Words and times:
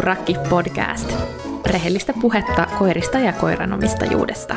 Rakki 0.00 0.36
podcast. 0.50 1.12
Rehellistä 1.66 2.14
puhetta 2.20 2.66
koirista 2.78 3.18
ja 3.18 3.32
koiranomistajuudesta. 3.32 4.56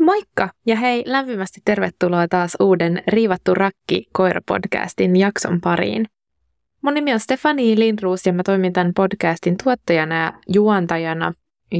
Moikka 0.00 0.48
ja 0.66 0.76
hei 0.76 1.02
lämpimästi 1.06 1.60
tervetuloa 1.64 2.28
taas 2.28 2.56
uuden 2.60 3.02
Riivattu 3.06 3.54
rakki 3.54 4.06
koirapodcastin 4.12 5.16
jakson 5.16 5.60
pariin. 5.60 6.06
Mun 6.82 6.94
nimi 6.94 7.12
on 7.12 7.20
Stefani 7.20 7.78
Lindruus 7.78 8.26
ja 8.26 8.32
mä 8.32 8.42
toimin 8.42 8.72
tämän 8.72 8.92
podcastin 8.96 9.56
tuottajana 9.64 10.14
ja 10.14 10.32
juontajana. 10.54 11.32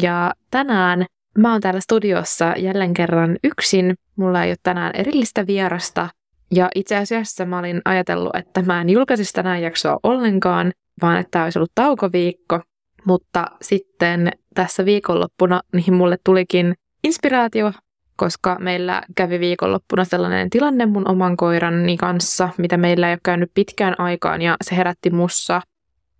Ja 0.03 0.35
tänään 0.51 1.07
mä 1.39 1.53
oon 1.53 1.61
täällä 1.61 1.81
studiossa 1.81 2.55
jälleen 2.59 2.95
kerran 2.95 3.37
yksin. 3.45 3.95
Mulla 4.17 4.45
ei 4.45 4.51
ole 4.51 4.57
tänään 4.63 4.93
erillistä 4.95 5.47
vierasta, 5.47 6.09
ja 6.51 6.69
itse 6.75 6.97
asiassa 6.97 7.45
mä 7.45 7.59
olin 7.59 7.81
ajatellut, 7.85 8.37
että 8.37 8.63
mä 8.63 8.81
en 8.81 8.91
julkaisisi 8.91 9.33
tänään 9.33 9.63
jaksoa 9.63 10.01
ollenkaan, 10.03 10.73
vaan 11.03 11.19
että 11.19 11.31
tämä 11.31 11.45
olisi 11.45 11.59
ollut 11.59 11.73
taukoviikko. 11.75 12.61
Mutta 13.05 13.47
sitten 13.63 14.33
tässä 14.55 14.85
viikonloppuna 14.85 15.61
niin 15.73 15.95
mulle 15.95 16.19
tulikin 16.25 16.75
inspiraatio, 17.05 17.73
koska 18.17 18.57
meillä 18.61 19.03
kävi 19.17 19.41
viikonloppuna 19.41 20.05
sellainen 20.05 20.51
tilanne 20.51 20.87
mun 20.87 21.11
oman 21.11 21.37
koirani 21.37 21.97
kanssa, 21.97 22.49
mitä 22.59 22.77
meillä 22.77 23.09
ei 23.09 23.13
ole 23.13 23.21
käynyt 23.23 23.51
pitkään 23.55 24.01
aikaan, 24.01 24.43
ja 24.43 24.57
se 24.65 24.77
herätti 24.77 25.11
mussa 25.11 25.61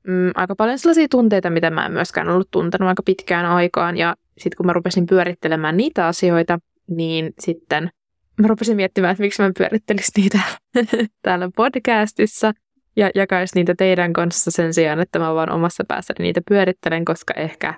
mm, 0.07 0.31
aika 0.35 0.55
paljon 0.57 0.79
sellaisia 0.79 1.07
tunteita, 1.11 1.51
mitä 1.51 1.71
mä 1.71 1.87
en 1.87 1.93
myöskään 1.93 2.29
ollut 2.29 2.51
tuntenut 2.51 2.89
aika 2.89 3.03
pitkään 3.03 3.47
aikaan, 3.47 3.97
ja 3.97 4.17
sitten 4.39 4.57
kun 4.57 4.67
mä 4.67 4.73
rupesin 4.73 5.07
pyörittelemään 5.07 5.77
niitä 5.77 6.07
asioita, 6.07 6.59
niin 6.91 7.33
sitten 7.41 7.91
mä 8.41 8.47
rupesin 8.47 8.77
miettimään, 8.77 9.13
että 9.13 9.23
miksi 9.23 9.43
mä 9.43 9.51
pyörittelisin 9.59 10.13
niitä 10.17 10.41
täällä 11.23 11.51
podcastissa 11.57 12.53
ja 12.97 13.11
jakaisin 13.15 13.55
niitä 13.55 13.75
teidän 13.79 14.13
kanssa 14.13 14.51
sen 14.51 14.75
sijaan, 14.75 15.01
että 15.01 15.19
mä 15.19 15.35
vaan 15.35 15.51
omassa 15.53 15.85
päässäni 15.89 16.23
niitä 16.23 16.41
pyörittelen, 16.49 17.05
koska 17.05 17.35
ehkä 17.35 17.75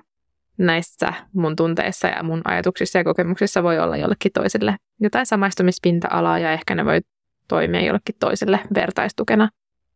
näissä 0.58 1.12
mun 1.32 1.56
tunteissa 1.56 2.08
ja 2.08 2.22
mun 2.22 2.40
ajatuksissa 2.44 2.98
ja 2.98 3.04
kokemuksissa 3.04 3.62
voi 3.62 3.78
olla 3.78 3.96
jollekin 3.96 4.32
toiselle 4.32 4.76
jotain 5.00 5.26
samaistumispinta-alaa 5.26 6.38
ja 6.38 6.52
ehkä 6.52 6.74
ne 6.74 6.84
voi 6.84 7.00
toimia 7.48 7.80
jollekin 7.80 8.14
toiselle 8.20 8.60
vertaistukena, 8.74 9.48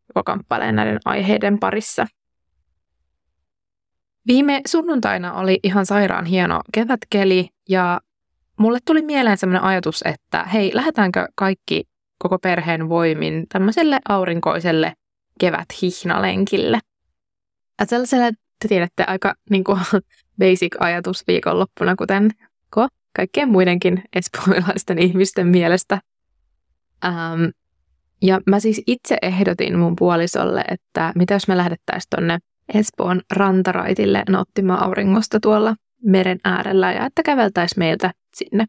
joka 0.08 0.22
kamppailee 0.22 0.72
näiden 0.72 0.98
aiheiden 1.04 1.58
parissa. 1.58 2.06
Viime 4.26 4.60
sunnuntaina 4.66 5.32
oli 5.32 5.60
ihan 5.62 5.86
sairaan 5.86 6.24
hieno 6.24 6.60
kevätkeli 6.72 7.48
ja 7.68 8.00
mulle 8.60 8.78
tuli 8.84 9.02
mieleen 9.02 9.38
sellainen 9.38 9.62
ajatus, 9.62 10.02
että 10.04 10.44
hei, 10.44 10.70
lähdetäänkö 10.74 11.26
kaikki 11.34 11.84
koko 12.18 12.38
perheen 12.38 12.88
voimin 12.88 13.46
tämmöiselle 13.48 13.98
aurinkoiselle 14.08 14.92
keväthihnalenkille. 15.40 16.78
Ja 17.80 17.86
sellaiselle, 17.86 18.32
te 18.62 18.68
tiedätte, 18.68 19.04
aika 19.06 19.34
niin 19.50 19.64
kuin, 19.64 19.80
basic 20.40 20.76
ajatus 20.80 21.24
viikonloppuna, 21.26 21.96
kuten 21.96 22.30
ko, 22.70 22.88
kaikkien 23.16 23.48
muidenkin 23.48 24.02
espoolaisten 24.12 24.98
ihmisten 24.98 25.46
mielestä. 25.46 26.00
Ähm, 27.04 27.44
ja 28.22 28.40
mä 28.46 28.60
siis 28.60 28.82
itse 28.86 29.18
ehdotin 29.22 29.78
mun 29.78 29.96
puolisolle, 29.96 30.64
että 30.68 31.12
mitä 31.14 31.34
jos 31.34 31.48
me 31.48 31.56
lähdettäisiin 31.56 32.10
tonne 32.10 32.38
Espoon 32.74 33.20
rantaraitille 33.36 34.22
nauttimaan 34.28 34.82
auringosta 34.82 35.40
tuolla 35.40 35.74
meren 36.04 36.40
äärellä 36.44 36.92
ja 36.92 37.06
että 37.06 37.22
käveltäisiin 37.22 37.78
meiltä 37.78 38.10
sinne. 38.34 38.64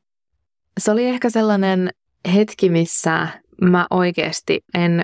Se 0.80 0.92
oli 0.92 1.06
ehkä 1.06 1.30
sellainen 1.30 1.90
hetki, 2.34 2.70
missä 2.70 3.28
mä 3.62 3.88
oikeasti 3.90 4.62
en 4.74 5.04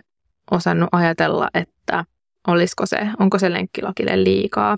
osannut 0.51 0.89
ajatella, 0.91 1.49
että 1.53 2.05
olisiko 2.47 2.85
se, 2.85 3.09
onko 3.19 3.39
se 3.39 3.53
lenkkilakille 3.53 4.23
liikaa. 4.23 4.77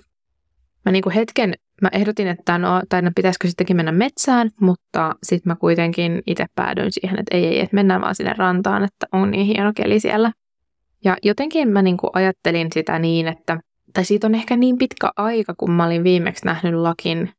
Mä 0.84 0.92
niin 0.92 1.02
kuin 1.02 1.14
hetken, 1.14 1.54
mä 1.82 1.88
ehdotin, 1.92 2.28
että 2.28 2.58
no, 2.58 2.82
tai 2.88 3.02
no, 3.02 3.10
pitäisikö 3.16 3.48
sittenkin 3.48 3.76
mennä 3.76 3.92
metsään, 3.92 4.50
mutta 4.60 5.14
sitten 5.22 5.50
mä 5.50 5.56
kuitenkin 5.56 6.22
itse 6.26 6.46
päädyin 6.54 6.92
siihen, 6.92 7.18
että 7.20 7.36
ei, 7.36 7.46
ei, 7.46 7.60
että 7.60 7.74
mennään 7.74 8.00
vaan 8.00 8.14
sinne 8.14 8.34
rantaan, 8.38 8.84
että 8.84 9.06
on 9.12 9.30
niin 9.30 9.46
hieno 9.46 9.72
keli 9.76 10.00
siellä. 10.00 10.32
Ja 11.04 11.16
jotenkin 11.22 11.68
mä 11.68 11.82
niin 11.82 11.96
kuin 11.96 12.10
ajattelin 12.12 12.68
sitä 12.74 12.98
niin, 12.98 13.28
että, 13.28 13.60
tai 13.92 14.04
siitä 14.04 14.26
on 14.26 14.34
ehkä 14.34 14.56
niin 14.56 14.78
pitkä 14.78 15.10
aika, 15.16 15.54
kun 15.54 15.70
mä 15.70 15.86
olin 15.86 16.04
viimeksi 16.04 16.46
nähnyt 16.46 16.74
lakin 16.74 17.32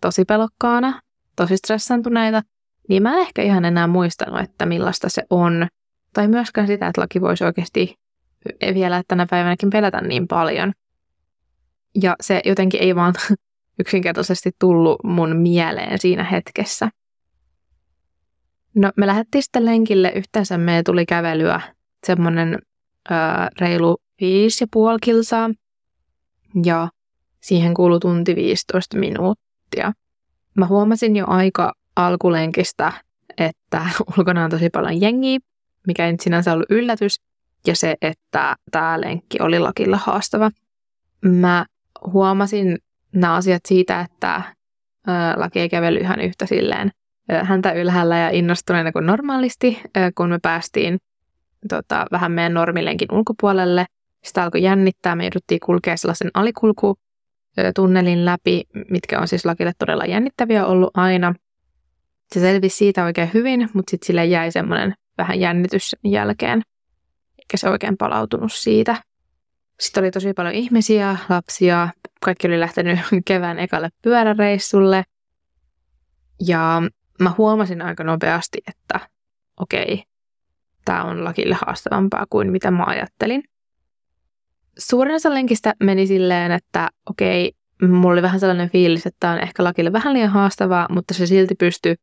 tosi 0.00 0.24
pelokkaana, 0.24 1.00
tosi 1.36 1.56
stressantuneita, 1.56 2.42
niin 2.88 3.02
mä 3.02 3.12
en 3.14 3.18
ehkä 3.18 3.42
ihan 3.42 3.64
enää 3.64 3.86
muistanut, 3.86 4.40
että 4.40 4.66
millaista 4.66 5.08
se 5.08 5.22
on. 5.30 5.66
Tai 6.12 6.28
myöskään 6.28 6.66
sitä, 6.66 6.86
että 6.86 7.00
laki 7.00 7.20
voisi 7.20 7.44
oikeasti 7.44 7.94
vielä 8.74 9.02
tänä 9.08 9.26
päivänäkin 9.30 9.70
pelätä 9.70 10.00
niin 10.00 10.28
paljon. 10.28 10.72
Ja 12.02 12.16
se 12.20 12.40
jotenkin 12.44 12.82
ei 12.82 12.96
vaan 12.96 13.14
yksinkertaisesti 13.80 14.50
tullut 14.58 14.98
mun 15.04 15.36
mieleen 15.36 15.98
siinä 15.98 16.24
hetkessä. 16.24 16.90
No 18.74 18.90
me 18.96 19.06
lähdettiin 19.06 19.42
sitten 19.42 19.64
lenkille, 19.64 20.12
yhteensä 20.14 20.58
me 20.58 20.82
tuli 20.82 21.06
kävelyä 21.06 21.60
semmoinen 22.06 22.58
reilu 23.60 23.96
viisi 24.20 24.64
ja 24.64 24.68
puoli 24.72 24.98
kilsaa. 25.02 25.50
Ja 26.64 26.88
siihen 27.40 27.74
kuului 27.74 28.00
tunti 28.00 28.36
15 28.36 28.98
minuuttia. 28.98 29.92
Mä 30.54 30.66
huomasin 30.66 31.16
jo 31.16 31.24
aika 31.28 31.72
alkulenkistä, 31.96 32.92
että 33.38 33.86
ulkona 34.18 34.44
on 34.44 34.50
tosi 34.50 34.70
paljon 34.70 35.00
jengiä, 35.00 35.38
mikä 35.86 36.06
ei 36.06 36.12
nyt 36.12 36.20
sinänsä 36.20 36.52
ollut 36.52 36.70
yllätys, 36.70 37.20
ja 37.66 37.76
se, 37.76 37.96
että 38.02 38.56
tämä 38.70 39.00
lenkki 39.00 39.38
oli 39.40 39.58
lakilla 39.58 39.96
haastava. 39.96 40.50
Mä 41.24 41.66
huomasin 42.12 42.78
nämä 43.12 43.34
asiat 43.34 43.62
siitä, 43.68 44.00
että 44.00 44.42
laki 45.36 45.60
ei 45.60 45.68
kävely 45.68 45.98
ihan 45.98 46.20
yhtä 46.20 46.46
silleen 46.46 46.90
häntä 47.42 47.72
ylhäällä 47.72 48.18
ja 48.18 48.30
innostuneena 48.30 48.92
kuin 48.92 49.06
normaalisti, 49.06 49.82
kun 50.14 50.28
me 50.28 50.38
päästiin 50.42 50.98
tota, 51.68 52.06
vähän 52.12 52.32
meidän 52.32 52.54
normilenkin 52.54 53.12
ulkopuolelle. 53.12 53.86
Sitä 54.24 54.42
alkoi 54.42 54.62
jännittää, 54.62 55.16
me 55.16 55.24
jouduttiin 55.24 55.60
kulkea 55.60 55.96
sellaisen 55.96 56.30
alikulku 56.34 56.96
tunnelin 57.74 58.24
läpi, 58.24 58.64
mitkä 58.90 59.20
on 59.20 59.28
siis 59.28 59.44
lakille 59.44 59.72
todella 59.78 60.04
jännittäviä 60.04 60.66
ollut 60.66 60.90
aina. 60.94 61.34
Se 62.34 62.40
selvisi 62.40 62.76
siitä 62.76 63.04
oikein 63.04 63.30
hyvin, 63.34 63.68
mutta 63.74 63.90
sitten 63.90 64.06
sille 64.06 64.24
jäi 64.24 64.52
semmoinen 64.52 64.94
vähän 65.18 65.40
jännitys 65.40 65.90
sen 65.90 66.12
jälkeen, 66.12 66.62
eikä 67.38 67.56
se 67.56 67.68
oikein 67.68 67.96
palautunut 67.96 68.52
siitä. 68.52 68.96
Sitten 69.80 70.04
oli 70.04 70.10
tosi 70.10 70.32
paljon 70.32 70.54
ihmisiä, 70.54 71.16
lapsia, 71.28 71.88
kaikki 72.24 72.46
oli 72.46 72.60
lähtenyt 72.60 72.98
kevään 73.26 73.58
ekalle 73.58 73.88
pyöräreissulle. 74.02 75.04
Ja 76.46 76.82
mä 77.20 77.34
huomasin 77.38 77.82
aika 77.82 78.04
nopeasti, 78.04 78.58
että 78.68 79.08
okei, 79.60 80.04
tämä 80.84 81.04
on 81.04 81.24
lakille 81.24 81.56
haastavampaa 81.66 82.26
kuin 82.30 82.52
mitä 82.52 82.70
mä 82.70 82.84
ajattelin 82.84 83.42
suurin 84.78 85.14
osa 85.14 85.34
lenkistä 85.34 85.74
meni 85.80 86.06
silleen, 86.06 86.52
että 86.52 86.88
okei, 87.10 87.52
mulla 87.88 88.12
oli 88.12 88.22
vähän 88.22 88.40
sellainen 88.40 88.70
fiilis, 88.70 89.06
että 89.06 89.16
tämä 89.20 89.32
on 89.32 89.40
ehkä 89.40 89.64
lakille 89.64 89.92
vähän 89.92 90.12
liian 90.12 90.30
haastavaa, 90.30 90.86
mutta 90.90 91.14
se 91.14 91.26
silti 91.26 91.54
pystyy 91.54 91.94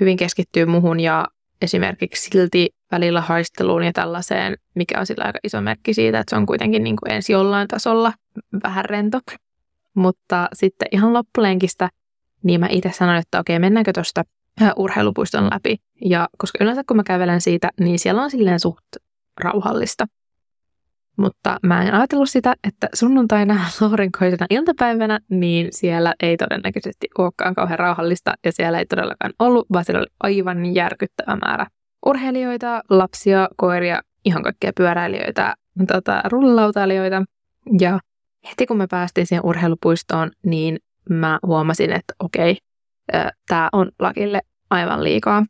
hyvin 0.00 0.16
keskittyä 0.16 0.66
muhun 0.66 1.00
ja 1.00 1.28
esimerkiksi 1.62 2.30
silti 2.30 2.70
välillä 2.92 3.20
haisteluun 3.20 3.82
ja 3.82 3.92
tällaiseen, 3.92 4.56
mikä 4.74 5.00
on 5.00 5.06
sillä 5.06 5.24
aika 5.24 5.38
iso 5.44 5.60
merkki 5.60 5.94
siitä, 5.94 6.20
että 6.20 6.30
se 6.30 6.36
on 6.36 6.46
kuitenkin 6.46 6.84
niin 6.84 6.96
kuin 6.96 7.12
ensi 7.12 7.32
jollain 7.32 7.68
tasolla 7.68 8.12
vähän 8.62 8.84
rento. 8.84 9.20
Mutta 9.94 10.48
sitten 10.52 10.88
ihan 10.92 11.12
loppulenkistä, 11.12 11.88
niin 12.42 12.60
mä 12.60 12.66
itse 12.70 12.90
sanoin, 12.92 13.18
että 13.18 13.40
okei, 13.40 13.58
mennäänkö 13.58 13.92
tuosta 13.92 14.24
urheilupuiston 14.76 15.44
läpi. 15.44 15.76
Ja 16.04 16.28
koska 16.38 16.58
yleensä 16.64 16.82
kun 16.86 16.96
mä 16.96 17.02
kävelen 17.02 17.40
siitä, 17.40 17.70
niin 17.80 17.98
siellä 17.98 18.22
on 18.22 18.30
silleen 18.30 18.60
suht 18.60 18.86
rauhallista. 19.40 20.06
Mutta 21.16 21.58
mä 21.62 21.82
en 21.82 21.94
ajatellut 21.94 22.30
sitä, 22.30 22.54
että 22.64 22.88
sunnuntaina 22.94 23.60
aurinkoisena 23.90 24.46
iltapäivänä, 24.50 25.18
niin 25.28 25.68
siellä 25.70 26.14
ei 26.22 26.36
todennäköisesti 26.36 27.06
olekaan 27.18 27.54
kauhean 27.54 27.78
rauhallista 27.78 28.34
ja 28.44 28.52
siellä 28.52 28.78
ei 28.78 28.86
todellakaan 28.86 29.32
ollut, 29.38 29.66
vaan 29.72 29.84
siellä 29.84 30.00
oli 30.00 30.12
aivan 30.20 30.74
järkyttävä 30.74 31.36
määrä 31.36 31.66
urheilijoita, 32.06 32.82
lapsia, 32.90 33.48
koiria, 33.56 34.00
ihan 34.24 34.42
kaikkia 34.42 34.72
pyöräilijöitä, 34.76 35.54
tota, 35.86 36.22
rullalautailijoita. 36.24 37.22
Ja 37.80 38.00
heti 38.50 38.66
kun 38.66 38.76
me 38.76 38.86
päästiin 38.86 39.26
siihen 39.26 39.46
urheilupuistoon, 39.46 40.30
niin 40.46 40.78
mä 41.10 41.38
huomasin, 41.46 41.92
että 41.92 42.14
okei, 42.18 42.58
tämä 43.48 43.68
on 43.72 43.90
lakille 43.98 44.40
aivan 44.70 45.04
liikaa. 45.04 45.44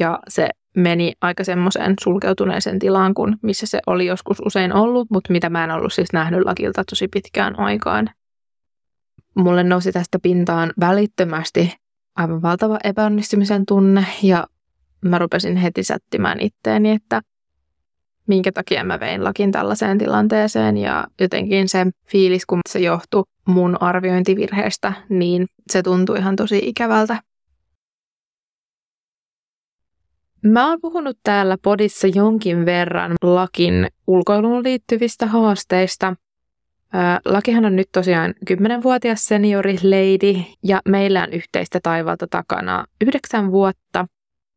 Ja 0.00 0.18
se 0.28 0.48
meni 0.76 1.12
aika 1.20 1.44
semmoiseen 1.44 1.94
sulkeutuneeseen 2.02 2.78
tilaan, 2.78 3.14
kuin 3.14 3.36
missä 3.42 3.66
se 3.66 3.80
oli 3.86 4.06
joskus 4.06 4.40
usein 4.46 4.72
ollut, 4.72 5.10
mutta 5.10 5.32
mitä 5.32 5.50
mä 5.50 5.64
en 5.64 5.70
ollut 5.70 5.92
siis 5.92 6.12
nähnyt 6.12 6.44
lakilta 6.44 6.84
tosi 6.90 7.08
pitkään 7.08 7.58
aikaan. 7.58 8.10
Mulle 9.34 9.64
nousi 9.64 9.92
tästä 9.92 10.18
pintaan 10.22 10.72
välittömästi 10.80 11.74
aivan 12.16 12.42
valtava 12.42 12.78
epäonnistumisen 12.84 13.66
tunne 13.66 14.06
ja 14.22 14.46
mä 15.04 15.18
rupesin 15.18 15.56
heti 15.56 15.82
sättimään 15.82 16.40
itteeni, 16.40 16.90
että 16.90 17.22
minkä 18.26 18.52
takia 18.52 18.84
mä 18.84 19.00
vein 19.00 19.24
lakin 19.24 19.52
tällaiseen 19.52 19.98
tilanteeseen 19.98 20.76
ja 20.76 21.06
jotenkin 21.20 21.68
se 21.68 21.86
fiilis, 22.06 22.46
kun 22.46 22.60
se 22.68 22.78
johtui 22.78 23.24
mun 23.48 23.82
arviointivirheestä, 23.82 24.92
niin 25.08 25.46
se 25.72 25.82
tuntui 25.82 26.18
ihan 26.18 26.36
tosi 26.36 26.58
ikävältä. 26.64 27.22
Mä 30.42 30.68
oon 30.68 30.78
puhunut 30.80 31.18
täällä 31.22 31.56
podissa 31.62 32.06
jonkin 32.06 32.66
verran 32.66 33.12
lakin 33.22 33.86
ulkoiluun 34.06 34.62
liittyvistä 34.62 35.26
haasteista. 35.26 36.16
Lakihan 37.24 37.64
on 37.64 37.76
nyt 37.76 37.88
tosiaan 37.92 38.34
10-vuotias 38.50 39.24
seniori 39.24 39.76
lady 39.82 40.42
ja 40.62 40.80
meillä 40.88 41.22
on 41.22 41.32
yhteistä 41.32 41.80
taivalta 41.82 42.26
takana 42.26 42.84
yhdeksän 43.00 43.52
vuotta. 43.52 44.06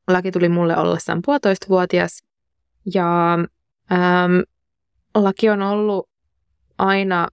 Laki 0.08 0.32
tuli 0.32 0.50
mulle 0.50 0.78
ollessaan 0.78 1.22
puolitoista-vuotias 1.26 2.24
ja 2.94 3.34
ähm, 3.92 4.40
laki 5.16 5.50
on 5.50 5.62
ollut 5.62 6.10
aina 6.78 7.28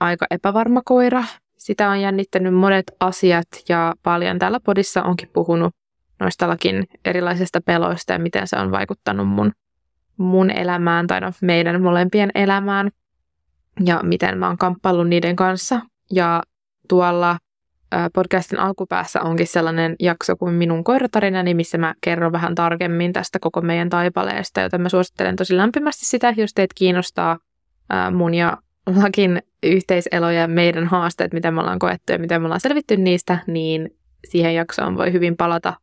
aika 0.00 0.26
epävarma 0.30 0.82
koira. 0.84 1.24
Sitä 1.56 1.90
on 1.90 2.00
jännittänyt 2.00 2.54
monet 2.54 2.84
asiat 3.00 3.48
ja 3.68 3.94
paljon 4.02 4.38
täällä 4.38 4.60
podissa 4.60 5.02
onkin 5.02 5.28
puhunut 5.32 5.74
noistallakin 6.22 6.84
erilaisista 7.04 7.60
peloista 7.60 8.12
ja 8.12 8.18
miten 8.18 8.46
se 8.46 8.56
on 8.56 8.70
vaikuttanut 8.70 9.28
mun, 9.28 9.52
mun 10.16 10.50
elämään 10.50 11.06
tai 11.06 11.20
no, 11.20 11.32
meidän 11.42 11.82
molempien 11.82 12.30
elämään 12.34 12.90
ja 13.84 14.00
miten 14.02 14.38
mä 14.38 14.46
oon 14.46 14.58
kamppaillut 14.58 15.08
niiden 15.08 15.36
kanssa. 15.36 15.80
Ja 16.10 16.42
tuolla 16.88 17.38
podcastin 18.14 18.58
alkupäässä 18.58 19.20
onkin 19.20 19.46
sellainen 19.46 19.96
jakso 20.00 20.36
kuin 20.36 20.54
Minun 20.54 20.84
koiratarinani, 20.84 21.54
missä 21.54 21.78
mä 21.78 21.94
kerron 22.00 22.32
vähän 22.32 22.54
tarkemmin 22.54 23.12
tästä 23.12 23.38
koko 23.38 23.60
meidän 23.60 23.88
taipaleesta, 23.88 24.60
joten 24.60 24.80
mä 24.80 24.88
suosittelen 24.88 25.36
tosi 25.36 25.56
lämpimästi 25.56 26.06
sitä, 26.06 26.34
jos 26.36 26.54
teet 26.54 26.70
kiinnostaa 26.74 27.38
mun 28.12 28.34
ja 28.34 28.56
Lakin 29.02 29.42
yhteiselo 29.62 30.30
ja 30.30 30.48
meidän 30.48 30.86
haasteet, 30.86 31.32
mitä 31.32 31.50
me 31.50 31.60
ollaan 31.60 31.78
koettu 31.78 32.12
ja 32.12 32.18
miten 32.18 32.42
me 32.42 32.46
ollaan 32.46 32.60
selvitty 32.60 32.96
niistä, 32.96 33.38
niin 33.46 33.90
siihen 34.28 34.54
jaksoon 34.54 34.96
voi 34.96 35.12
hyvin 35.12 35.36
palata 35.36 35.74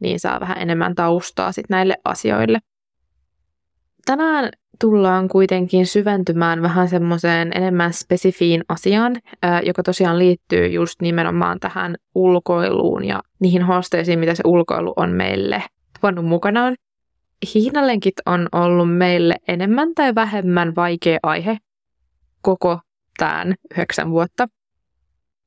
niin 0.00 0.20
saa 0.20 0.40
vähän 0.40 0.58
enemmän 0.58 0.94
taustaa 0.94 1.52
sit 1.52 1.66
näille 1.68 1.96
asioille. 2.04 2.58
Tänään 4.06 4.50
tullaan 4.80 5.28
kuitenkin 5.28 5.86
syventymään 5.86 6.62
vähän 6.62 6.88
semmoiseen 6.88 7.52
enemmän 7.54 7.92
spesifiin 7.92 8.64
asiaan, 8.68 9.16
joka 9.62 9.82
tosiaan 9.82 10.18
liittyy 10.18 10.66
just 10.66 11.02
nimenomaan 11.02 11.60
tähän 11.60 11.96
ulkoiluun 12.14 13.04
ja 13.04 13.22
niihin 13.40 13.62
haasteisiin, 13.62 14.18
mitä 14.18 14.34
se 14.34 14.42
ulkoilu 14.46 14.92
on 14.96 15.10
meille 15.10 15.62
tuonut 16.00 16.24
mukanaan. 16.24 16.76
Hiinalenkit 17.54 18.14
on 18.26 18.48
ollut 18.52 18.96
meille 18.96 19.36
enemmän 19.48 19.94
tai 19.94 20.14
vähemmän 20.14 20.74
vaikea 20.76 21.18
aihe 21.22 21.58
koko 22.42 22.80
tämän 23.18 23.54
yhdeksän 23.70 24.10
vuotta. 24.10 24.48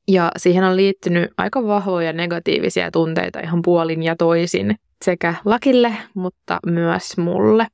Ja 0.07 0.31
siihen 0.37 0.63
on 0.63 0.75
liittynyt 0.75 1.31
aika 1.37 1.67
vahvoja 1.67 2.13
negatiivisia 2.13 2.91
tunteita 2.91 3.39
ihan 3.39 3.61
puolin 3.61 4.03
ja 4.03 4.15
toisin 4.15 4.75
sekä 5.05 5.35
lakille, 5.45 5.93
mutta 6.13 6.59
myös 6.65 7.17
mulle. 7.17 7.67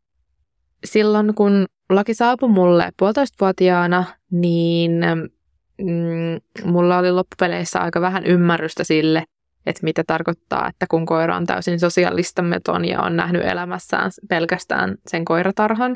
Silloin 0.86 1.36
kun 1.36 1.66
laki 1.90 2.14
saapui 2.14 2.50
mulle 2.50 2.90
puolitoistavuotiaana, 3.00 4.04
niin 4.32 4.92
mm, 5.82 6.72
mulla 6.72 6.98
oli 6.98 7.12
loppupeleissä 7.12 7.80
aika 7.80 8.02
vähän 8.02 8.26
ymmärrystä 8.26 8.84
sille, 8.84 9.24
että 9.66 9.84
mitä 9.84 10.04
tarkoittaa, 10.08 10.68
että 10.68 10.86
kun 10.90 11.06
koira 11.06 11.36
on 11.36 11.46
täysin 11.46 11.80
sosiaalistamaton 11.80 12.86
ja 12.86 13.02
on 13.02 13.16
nähnyt 13.16 13.46
elämässään 13.46 14.12
pelkästään 14.30 14.96
sen 15.08 15.26
koiratarhan. 15.26 15.96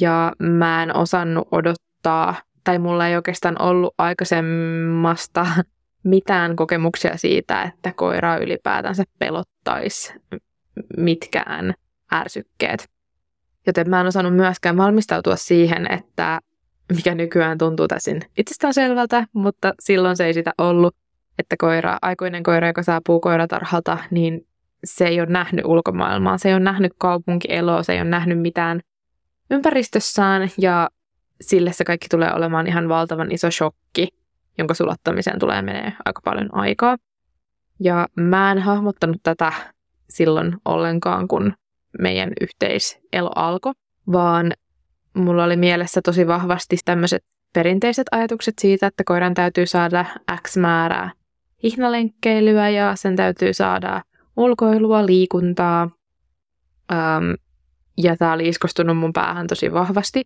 Ja 0.00 0.32
mä 0.38 0.82
en 0.82 0.96
osannut 0.96 1.48
odottaa 1.52 2.34
tai 2.66 2.78
mulla 2.78 3.08
ei 3.08 3.16
oikeastaan 3.16 3.62
ollut 3.62 3.94
aikaisemmasta 3.98 5.46
mitään 6.04 6.56
kokemuksia 6.56 7.16
siitä, 7.16 7.62
että 7.62 7.92
koiraa 7.92 8.36
ylipäätänsä 8.36 9.04
pelottaisi 9.18 10.14
mitkään 10.96 11.74
ärsykkeet. 12.12 12.88
Joten 13.66 13.90
mä 13.90 14.00
en 14.00 14.06
osannut 14.06 14.36
myöskään 14.36 14.76
valmistautua 14.76 15.36
siihen, 15.36 15.92
että 15.92 16.40
mikä 16.96 17.14
nykyään 17.14 17.58
tuntuu 17.58 17.88
täysin 17.88 18.20
itsestäänselvältä, 18.38 19.26
mutta 19.32 19.74
silloin 19.80 20.16
se 20.16 20.26
ei 20.26 20.34
sitä 20.34 20.52
ollut, 20.58 20.96
että 21.38 21.56
koira, 21.58 21.98
aikuinen 22.02 22.42
koira, 22.42 22.66
joka 22.66 22.82
saapuu 22.82 23.20
koiratarhalta, 23.20 23.98
niin 24.10 24.46
se 24.84 25.04
ei 25.04 25.20
ole 25.20 25.28
nähnyt 25.30 25.64
ulkomaailmaa, 25.64 26.38
se 26.38 26.48
ei 26.48 26.54
ole 26.54 26.62
nähnyt 26.62 26.92
kaupunkieloa, 26.98 27.82
se 27.82 27.92
ei 27.92 28.00
ole 28.00 28.08
nähnyt 28.08 28.40
mitään 28.40 28.80
ympäristössään 29.50 30.50
ja 30.58 30.88
sille 31.40 31.72
se 31.72 31.84
kaikki 31.84 32.06
tulee 32.10 32.34
olemaan 32.34 32.66
ihan 32.66 32.88
valtavan 32.88 33.32
iso 33.32 33.50
shokki, 33.50 34.08
jonka 34.58 34.74
sulattamiseen 34.74 35.38
tulee 35.38 35.62
menee 35.62 35.92
aika 36.04 36.20
paljon 36.24 36.54
aikaa. 36.54 36.96
Ja 37.80 38.08
mä 38.16 38.52
en 38.52 38.58
hahmottanut 38.58 39.16
tätä 39.22 39.52
silloin 40.08 40.56
ollenkaan, 40.64 41.28
kun 41.28 41.52
meidän 41.98 42.32
yhteiselo 42.40 43.30
alkoi, 43.34 43.72
vaan 44.12 44.52
mulla 45.14 45.44
oli 45.44 45.56
mielessä 45.56 46.02
tosi 46.02 46.26
vahvasti 46.26 46.76
tämmöiset 46.84 47.24
perinteiset 47.52 48.06
ajatukset 48.10 48.54
siitä, 48.60 48.86
että 48.86 49.04
koiran 49.06 49.34
täytyy 49.34 49.66
saada 49.66 50.04
X 50.42 50.56
määrää 50.56 51.10
hihnalenkkeilyä 51.62 52.68
ja 52.68 52.96
sen 52.96 53.16
täytyy 53.16 53.52
saada 53.52 54.02
ulkoilua, 54.36 55.06
liikuntaa. 55.06 55.90
Ähm, 56.92 57.30
ja 57.98 58.16
tämä 58.16 58.32
oli 58.32 58.48
iskostunut 58.48 58.98
mun 58.98 59.12
päähän 59.12 59.46
tosi 59.46 59.72
vahvasti. 59.72 60.22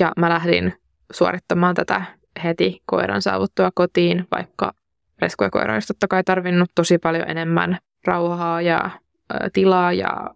Ja 0.00 0.12
mä 0.16 0.28
lähdin 0.28 0.74
suorittamaan 1.12 1.74
tätä 1.74 2.02
heti 2.44 2.82
koiran 2.86 3.22
saavuttua 3.22 3.70
kotiin, 3.74 4.26
vaikka 4.30 4.72
resku 5.22 5.44
ja 5.44 5.50
koira 5.50 5.74
olisi 5.74 5.88
totta 5.88 6.08
kai 6.08 6.24
tarvinnut 6.24 6.70
tosi 6.74 6.98
paljon 6.98 7.30
enemmän 7.30 7.78
rauhaa 8.04 8.62
ja 8.62 8.78
ä, 8.84 9.50
tilaa 9.52 9.92
ja 9.92 10.34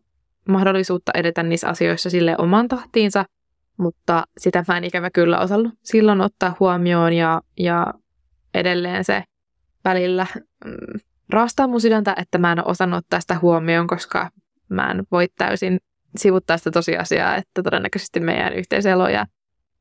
mahdollisuutta 0.49 1.13
edetä 1.15 1.43
niissä 1.43 1.69
asioissa 1.69 2.11
sille 2.11 2.35
oman 2.39 2.69
tahtiinsa, 2.69 3.25
mutta 3.77 4.25
sitä 4.39 4.65
mä 4.69 4.77
en 4.77 4.85
ikävä 4.85 5.11
kyllä 5.11 5.39
osannut 5.39 5.75
silloin 5.83 6.21
ottaa 6.21 6.57
huomioon 6.61 7.13
ja, 7.13 7.41
ja 7.59 7.95
edelleen 8.55 9.05
se 9.05 9.25
välillä 9.85 10.27
mm, 10.65 11.01
raastaa 11.31 11.67
mun 11.67 11.81
sydäntä, 11.81 12.15
että 12.19 12.39
mä 12.39 12.53
en 12.53 12.59
ole 12.59 12.71
osannut 12.71 12.99
ottaa 12.99 13.21
sitä 13.21 13.39
huomioon, 13.43 13.87
koska 13.87 14.31
mä 14.69 14.91
en 14.91 15.05
voi 15.11 15.29
täysin 15.39 15.79
sivuttaa 16.17 16.59
sitä 16.59 16.71
tosiasiaa, 16.71 17.37
että 17.37 17.63
todennäköisesti 17.63 18.21
meidän 18.21 18.53
yhteiselo 18.53 19.09
ja 19.09 19.27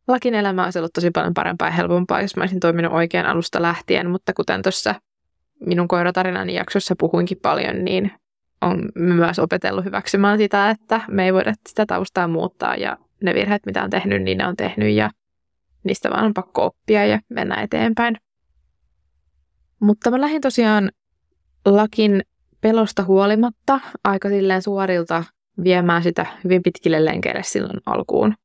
lakin 0.08 0.36
elämä 0.36 0.64
olisi 0.64 0.80
ollut 0.80 0.94
tosi 0.94 1.12
paljon 1.12 1.34
parempaa 1.34 1.68
ja 1.68 1.72
helpompaa, 1.72 2.22
jos 2.22 2.36
mä 2.36 2.44
olisin 2.44 2.60
toiminut 2.60 2.94
oikein 2.94 3.26
alusta 3.26 3.62
lähtien, 3.62 4.10
mutta 4.10 4.34
kuten 4.34 4.62
tuossa 4.62 4.96
minun 5.66 5.88
koiratarinani 5.88 6.54
jaksossa 6.54 6.96
puhuinkin 7.00 7.38
paljon, 7.42 7.86
niin 7.86 8.12
on 8.62 8.90
myös 8.96 9.40
opetellut 9.40 9.86
hyväksymään 9.86 10.38
sitä, 10.38 10.70
että 10.70 11.02
me 11.08 11.26
ei 11.26 11.34
voida 11.34 11.54
sitä 11.70 11.86
taustaa 11.86 12.28
muuttaa 12.28 12.76
ja 12.76 12.98
ne 13.24 13.34
virheet, 13.34 13.66
mitä 13.66 13.84
on 13.84 13.90
tehnyt, 13.90 14.24
niin 14.24 14.38
ne 14.38 14.48
on 14.48 14.56
tehnyt 14.56 14.94
ja 14.94 15.10
niistä 15.84 16.10
vaan 16.10 16.26
on 16.26 16.34
pakko 16.34 16.66
oppia 16.66 17.06
ja 17.06 17.20
mennä 17.30 17.62
eteenpäin. 17.62 18.18
Mutta 19.80 20.12
mä 20.12 20.22
lähdin 20.22 20.42
tosiaan 20.42 20.92
lakin 21.66 22.24
pelosta 22.62 23.04
huolimatta 23.04 23.80
aika 24.04 24.30
silleen 24.30 24.62
suorilta 24.62 25.24
viemään 25.64 26.04
sitä 26.04 26.26
hyvin 26.44 26.64
pitkille 26.64 27.06
lenkeille 27.06 27.44
silloin 27.44 27.80
alkuun 27.86 28.36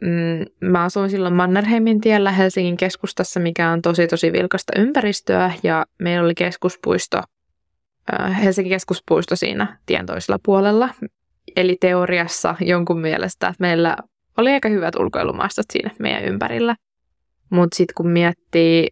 mm, 0.00 0.68
mä 0.68 0.84
asuin 0.84 1.10
silloin 1.10 1.34
Mannerheimin 1.34 2.00
tiellä 2.00 2.32
Helsingin 2.32 2.76
keskustassa, 2.76 3.40
mikä 3.40 3.70
on 3.70 3.82
tosi 3.82 4.06
tosi 4.06 4.32
vilkasta 4.32 4.72
ympäristöä 4.80 5.52
ja 5.62 5.86
meillä 5.98 6.24
oli 6.24 6.34
keskuspuisto, 6.34 7.20
äh, 8.20 8.42
Helsingin 8.44 8.70
keskuspuisto 8.70 9.36
siinä 9.36 9.78
tien 9.86 10.06
toisella 10.06 10.38
puolella. 10.44 10.88
Eli 11.56 11.76
teoriassa 11.80 12.54
jonkun 12.60 13.00
mielestä 13.00 13.48
että 13.48 13.62
meillä 13.62 13.96
oli 14.36 14.50
aika 14.50 14.68
hyvät 14.68 14.96
ulkoilumaastot 14.96 15.66
siinä 15.72 15.90
meidän 15.98 16.24
ympärillä. 16.24 16.76
Mutta 17.50 17.76
sitten 17.76 17.94
kun 17.94 18.08
miettii 18.08 18.88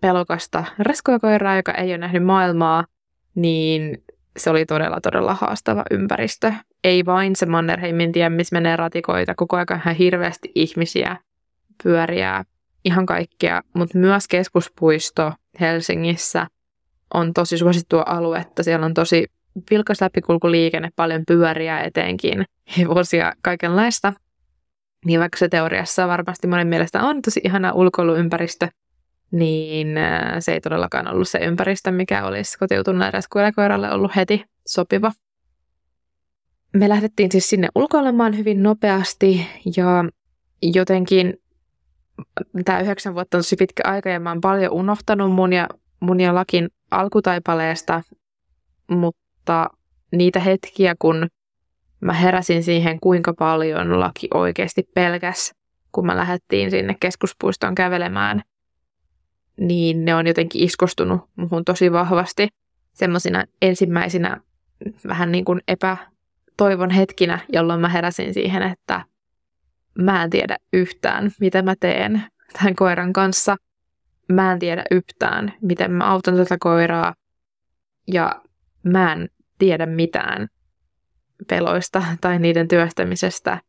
pelokasta 0.00 0.64
reskojakoiraa, 0.78 1.56
joka 1.56 1.72
ei 1.72 1.90
ole 1.90 1.98
nähnyt 1.98 2.24
maailmaa, 2.24 2.84
niin 3.34 4.04
se 4.36 4.50
oli 4.50 4.66
todella, 4.66 5.00
todella 5.00 5.34
haastava 5.34 5.84
ympäristö. 5.90 6.52
Ei 6.84 7.06
vain 7.06 7.36
se 7.36 7.46
Mannerheimin 7.46 8.12
tie, 8.12 8.28
missä 8.28 8.56
menee 8.56 8.76
ratikoita, 8.76 9.34
koko 9.34 9.56
ajan 9.56 9.80
ihan 9.80 9.94
hirveästi 9.94 10.52
ihmisiä, 10.54 11.16
pyöriä, 11.82 12.44
ihan 12.84 13.06
kaikkea, 13.06 13.62
mutta 13.74 13.98
myös 13.98 14.28
keskuspuisto 14.28 15.32
Helsingissä 15.60 16.46
on 17.14 17.32
tosi 17.32 17.58
suosittua 17.58 18.02
aluetta. 18.06 18.62
Siellä 18.62 18.86
on 18.86 18.94
tosi 18.94 19.26
vilkas 19.70 20.00
läpikulkuliikenne, 20.00 20.90
paljon 20.96 21.22
pyöriä 21.26 21.80
etenkin, 21.80 22.44
hevosia, 22.78 23.32
kaikenlaista. 23.42 24.12
Niin 25.04 25.20
vaikka 25.20 25.38
se 25.38 25.48
teoriassa 25.48 26.08
varmasti 26.08 26.46
monen 26.46 26.66
mielestä 26.66 27.02
on 27.02 27.22
tosi 27.22 27.40
ihana 27.44 27.72
ulkoiluympäristö, 27.72 28.68
niin 29.32 29.98
äh, 29.98 30.34
se 30.38 30.52
ei 30.52 30.60
todellakaan 30.60 31.08
ollut 31.08 31.28
se 31.28 31.38
ympäristö, 31.38 31.90
mikä 31.90 32.26
olisi 32.26 32.58
kotiutuneelle 32.58 33.52
koiralle 33.54 33.92
ollut 33.92 34.16
heti 34.16 34.44
sopiva. 34.66 35.12
me 36.76 36.88
lähdettiin 36.88 37.32
siis 37.32 37.50
sinne 37.50 37.68
ulkoilemaan 37.74 38.36
hyvin 38.36 38.62
nopeasti 38.62 39.46
ja 39.76 40.04
jotenkin 40.62 41.34
tämä 42.64 42.80
yhdeksän 42.80 43.14
vuotta 43.14 43.36
on 43.36 43.38
tosi 43.38 43.56
pitkä 43.56 43.82
aika 43.86 44.08
ja 44.08 44.20
mä 44.20 44.30
oon 44.30 44.40
paljon 44.40 44.72
unohtanut 44.72 45.32
mun 45.32 45.52
ja, 45.52 45.68
mun 46.00 46.20
ja 46.20 46.34
Lakin 46.34 46.68
alkutaipaleesta, 46.90 48.02
mutta 48.90 49.70
niitä 50.12 50.40
hetkiä, 50.40 50.94
kun 50.98 51.26
mä 52.00 52.12
heräsin 52.12 52.62
siihen, 52.62 53.00
kuinka 53.00 53.34
paljon 53.38 54.00
Laki 54.00 54.28
oikeasti 54.34 54.82
pelkäs, 54.94 55.54
kun 55.92 56.06
mä 56.06 56.16
lähdettiin 56.16 56.70
sinne 56.70 56.96
keskuspuistoon 57.00 57.74
kävelemään, 57.74 58.42
niin 59.60 60.04
ne 60.04 60.14
on 60.14 60.26
jotenkin 60.26 60.62
iskostunut 60.62 61.20
muhun 61.36 61.64
tosi 61.64 61.92
vahvasti 61.92 62.48
semmoisina 62.92 63.44
ensimmäisinä 63.62 64.40
vähän 65.08 65.32
niin 65.32 65.44
kuin 65.44 65.60
epätoivon 65.68 66.90
hetkinä, 66.90 67.38
jolloin 67.52 67.80
mä 67.80 67.88
heräsin 67.88 68.34
siihen, 68.34 68.62
että 68.62 69.04
mä 69.98 70.24
en 70.24 70.30
tiedä 70.30 70.56
yhtään, 70.72 71.30
mitä 71.40 71.62
mä 71.62 71.74
teen 71.80 72.22
tämän 72.52 72.74
koiran 72.76 73.12
kanssa. 73.12 73.56
Mä 74.28 74.52
en 74.52 74.58
tiedä 74.58 74.84
yhtään, 74.90 75.52
miten 75.62 75.90
mä 75.90 76.04
autan 76.04 76.36
tätä 76.36 76.56
koiraa. 76.60 77.14
Ja 78.12 78.42
mä 78.82 79.12
en 79.12 79.28
tiedä 79.58 79.86
mitään 79.86 80.48
peloista 81.48 82.02
tai 82.20 82.38
niiden 82.38 82.68
työstämisestä. 82.68 83.60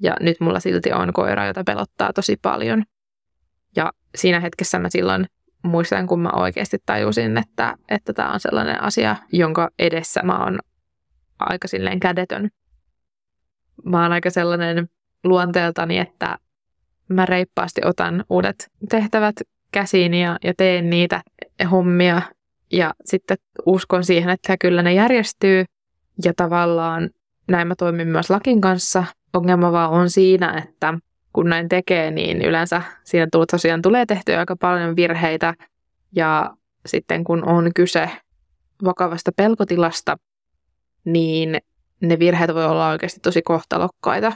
Ja 0.00 0.16
nyt 0.20 0.40
mulla 0.40 0.60
silti 0.60 0.92
on 0.92 1.12
koira, 1.12 1.46
jota 1.46 1.64
pelottaa 1.64 2.12
tosi 2.12 2.36
paljon. 2.42 2.84
Siinä 4.14 4.40
hetkessä 4.40 4.78
mä 4.78 4.90
silloin 4.90 5.26
muistan, 5.62 6.06
kun 6.06 6.20
mä 6.20 6.30
oikeasti 6.30 6.78
tajusin, 6.86 7.38
että 7.38 7.76
että 7.88 8.12
tämä 8.12 8.32
on 8.32 8.40
sellainen 8.40 8.82
asia, 8.82 9.16
jonka 9.32 9.70
edessä 9.78 10.22
mä 10.22 10.44
oon 10.44 10.58
aika 11.38 11.68
silleen 11.68 12.00
kädetön. 12.00 12.48
Mä 13.84 14.02
oon 14.02 14.12
aika 14.12 14.30
sellainen 14.30 14.88
luonteeltani, 15.24 15.98
että 15.98 16.38
mä 17.08 17.26
reippaasti 17.26 17.80
otan 17.84 18.24
uudet 18.30 18.70
tehtävät 18.88 19.36
käsiin 19.72 20.14
ja, 20.14 20.38
ja 20.44 20.54
teen 20.56 20.90
niitä 20.90 21.22
hommia 21.70 22.22
ja 22.72 22.94
sitten 23.04 23.36
uskon 23.66 24.04
siihen, 24.04 24.30
että 24.30 24.56
kyllä 24.60 24.82
ne 24.82 24.94
järjestyy 24.94 25.64
ja 26.24 26.32
tavallaan 26.36 27.10
näin 27.48 27.68
mä 27.68 27.74
toimin 27.74 28.08
myös 28.08 28.30
lakin 28.30 28.60
kanssa. 28.60 29.04
Ongelma 29.32 29.72
vaan 29.72 29.90
on 29.90 30.10
siinä, 30.10 30.64
että 30.64 30.94
kun 31.34 31.48
näin 31.48 31.68
tekee, 31.68 32.10
niin 32.10 32.42
yleensä 32.42 32.82
siinä 33.04 33.26
tosiaan 33.50 33.82
tulee 33.82 34.06
tehtyä 34.06 34.38
aika 34.38 34.56
paljon 34.56 34.96
virheitä 34.96 35.54
ja 36.16 36.56
sitten 36.86 37.24
kun 37.24 37.48
on 37.48 37.70
kyse 37.74 38.10
vakavasta 38.84 39.30
pelkotilasta, 39.36 40.16
niin 41.04 41.60
ne 42.00 42.18
virheet 42.18 42.54
voi 42.54 42.64
olla 42.64 42.88
oikeasti 42.88 43.20
tosi 43.20 43.42
kohtalokkaita. 43.42 44.32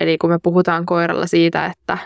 Eli 0.00 0.18
kun 0.18 0.30
me 0.30 0.38
puhutaan 0.42 0.86
koiralla 0.86 1.26
siitä, 1.26 1.66
että 1.66 1.98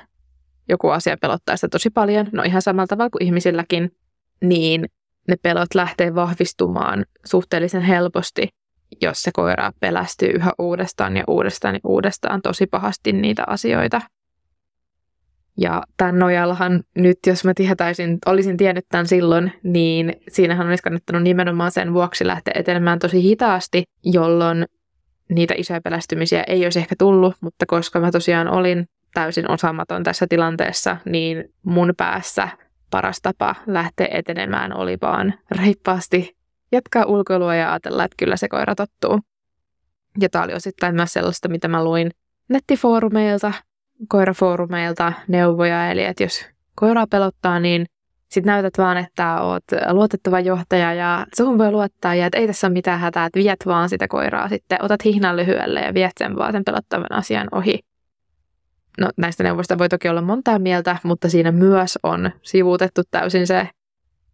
joku 0.68 0.88
asia 0.88 1.16
pelottaa 1.20 1.56
sitä 1.56 1.68
tosi 1.68 1.90
paljon, 1.90 2.26
no 2.32 2.42
ihan 2.42 2.62
samalla 2.62 2.86
tavalla 2.86 3.10
kuin 3.10 3.22
ihmisilläkin, 3.22 3.96
niin 4.40 4.88
ne 5.28 5.36
pelot 5.42 5.74
lähtee 5.74 6.14
vahvistumaan 6.14 7.04
suhteellisen 7.24 7.82
helposti, 7.82 8.48
jos 9.02 9.22
se 9.22 9.30
koira 9.32 9.72
pelästyy 9.80 10.28
yhä 10.28 10.52
uudestaan 10.58 11.16
ja 11.16 11.24
uudestaan 11.28 11.74
ja 11.74 11.80
uudestaan 11.84 12.42
tosi 12.42 12.66
pahasti 12.66 13.12
niitä 13.12 13.44
asioita. 13.46 14.00
Ja 15.58 15.82
tämän 15.96 16.18
nojallahan 16.18 16.82
nyt, 16.94 17.18
jos 17.26 17.44
mä 17.44 17.52
tietäisin, 17.54 18.18
olisin 18.26 18.56
tiennyt 18.56 18.84
tämän 18.88 19.06
silloin, 19.06 19.52
niin 19.62 20.12
siinähän 20.28 20.68
olisi 20.68 20.82
kannattanut 20.82 21.22
nimenomaan 21.22 21.70
sen 21.70 21.94
vuoksi 21.94 22.26
lähteä 22.26 22.52
etenemään 22.56 22.98
tosi 22.98 23.22
hitaasti, 23.22 23.84
jolloin 24.04 24.66
niitä 25.28 25.54
isoja 25.56 25.80
pelästymisiä 25.80 26.44
ei 26.46 26.66
olisi 26.66 26.78
ehkä 26.78 26.94
tullut, 26.98 27.34
mutta 27.40 27.66
koska 27.66 28.00
mä 28.00 28.10
tosiaan 28.10 28.48
olin 28.48 28.88
täysin 29.14 29.50
osaamaton 29.50 30.02
tässä 30.02 30.26
tilanteessa, 30.28 30.96
niin 31.04 31.44
mun 31.62 31.94
päässä 31.96 32.48
paras 32.90 33.18
tapa 33.22 33.54
lähteä 33.66 34.08
etenemään 34.10 34.76
oli 34.76 34.98
vaan 35.02 35.34
reippaasti 35.50 36.36
jatkaa 36.72 37.04
ulkoilua 37.04 37.54
ja 37.54 37.70
ajatella, 37.70 38.04
että 38.04 38.14
kyllä 38.18 38.36
se 38.36 38.48
koira 38.48 38.74
tottuu. 38.74 39.20
Ja 40.20 40.28
tämä 40.28 40.44
oli 40.44 40.54
osittain 40.54 40.94
myös 40.94 41.12
sellaista, 41.12 41.48
mitä 41.48 41.68
mä 41.68 41.84
luin 41.84 42.10
nettifoorumeilta, 42.48 43.52
koirafoorumeilta 44.08 45.12
neuvoja, 45.28 45.90
eli 45.90 46.04
että 46.04 46.22
jos 46.22 46.46
koiraa 46.74 47.06
pelottaa, 47.06 47.60
niin 47.60 47.86
sitten 48.28 48.50
näytät 48.50 48.78
vaan, 48.78 48.96
että 48.96 49.40
oot 49.40 49.64
luotettava 49.90 50.40
johtaja 50.40 50.94
ja 50.94 51.26
suhun 51.36 51.58
voi 51.58 51.70
luottaa 51.70 52.14
ja 52.14 52.26
että 52.26 52.38
ei 52.38 52.46
tässä 52.46 52.66
ole 52.66 52.72
mitään 52.72 53.00
hätää, 53.00 53.26
että 53.26 53.38
viet 53.38 53.66
vaan 53.66 53.88
sitä 53.88 54.08
koiraa 54.08 54.48
sitten, 54.48 54.84
otat 54.84 55.04
hihnan 55.04 55.36
lyhyelle 55.36 55.80
ja 55.80 55.94
viet 55.94 56.12
sen 56.18 56.36
vaan 56.36 56.52
sen 56.52 56.64
pelottavan 56.64 57.12
asian 57.12 57.48
ohi. 57.52 57.80
No 59.00 59.10
näistä 59.16 59.42
neuvoista 59.42 59.78
voi 59.78 59.88
toki 59.88 60.08
olla 60.08 60.22
montaa 60.22 60.58
mieltä, 60.58 60.96
mutta 61.02 61.28
siinä 61.28 61.52
myös 61.52 61.98
on 62.02 62.30
sivuutettu 62.42 63.02
täysin 63.10 63.46
se, 63.46 63.68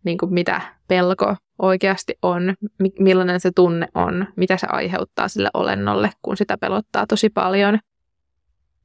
niin 0.04 0.18
kuin 0.18 0.34
mitä 0.34 0.60
pelko 0.88 1.36
oikeasti 1.58 2.14
on, 2.22 2.54
millainen 2.98 3.40
se 3.40 3.50
tunne 3.54 3.88
on, 3.94 4.26
mitä 4.36 4.56
se 4.56 4.66
aiheuttaa 4.70 5.28
sille 5.28 5.50
olennolle, 5.54 6.10
kun 6.22 6.36
sitä 6.36 6.58
pelottaa 6.58 7.06
tosi 7.06 7.30
paljon. 7.30 7.78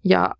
Ja 0.06 0.32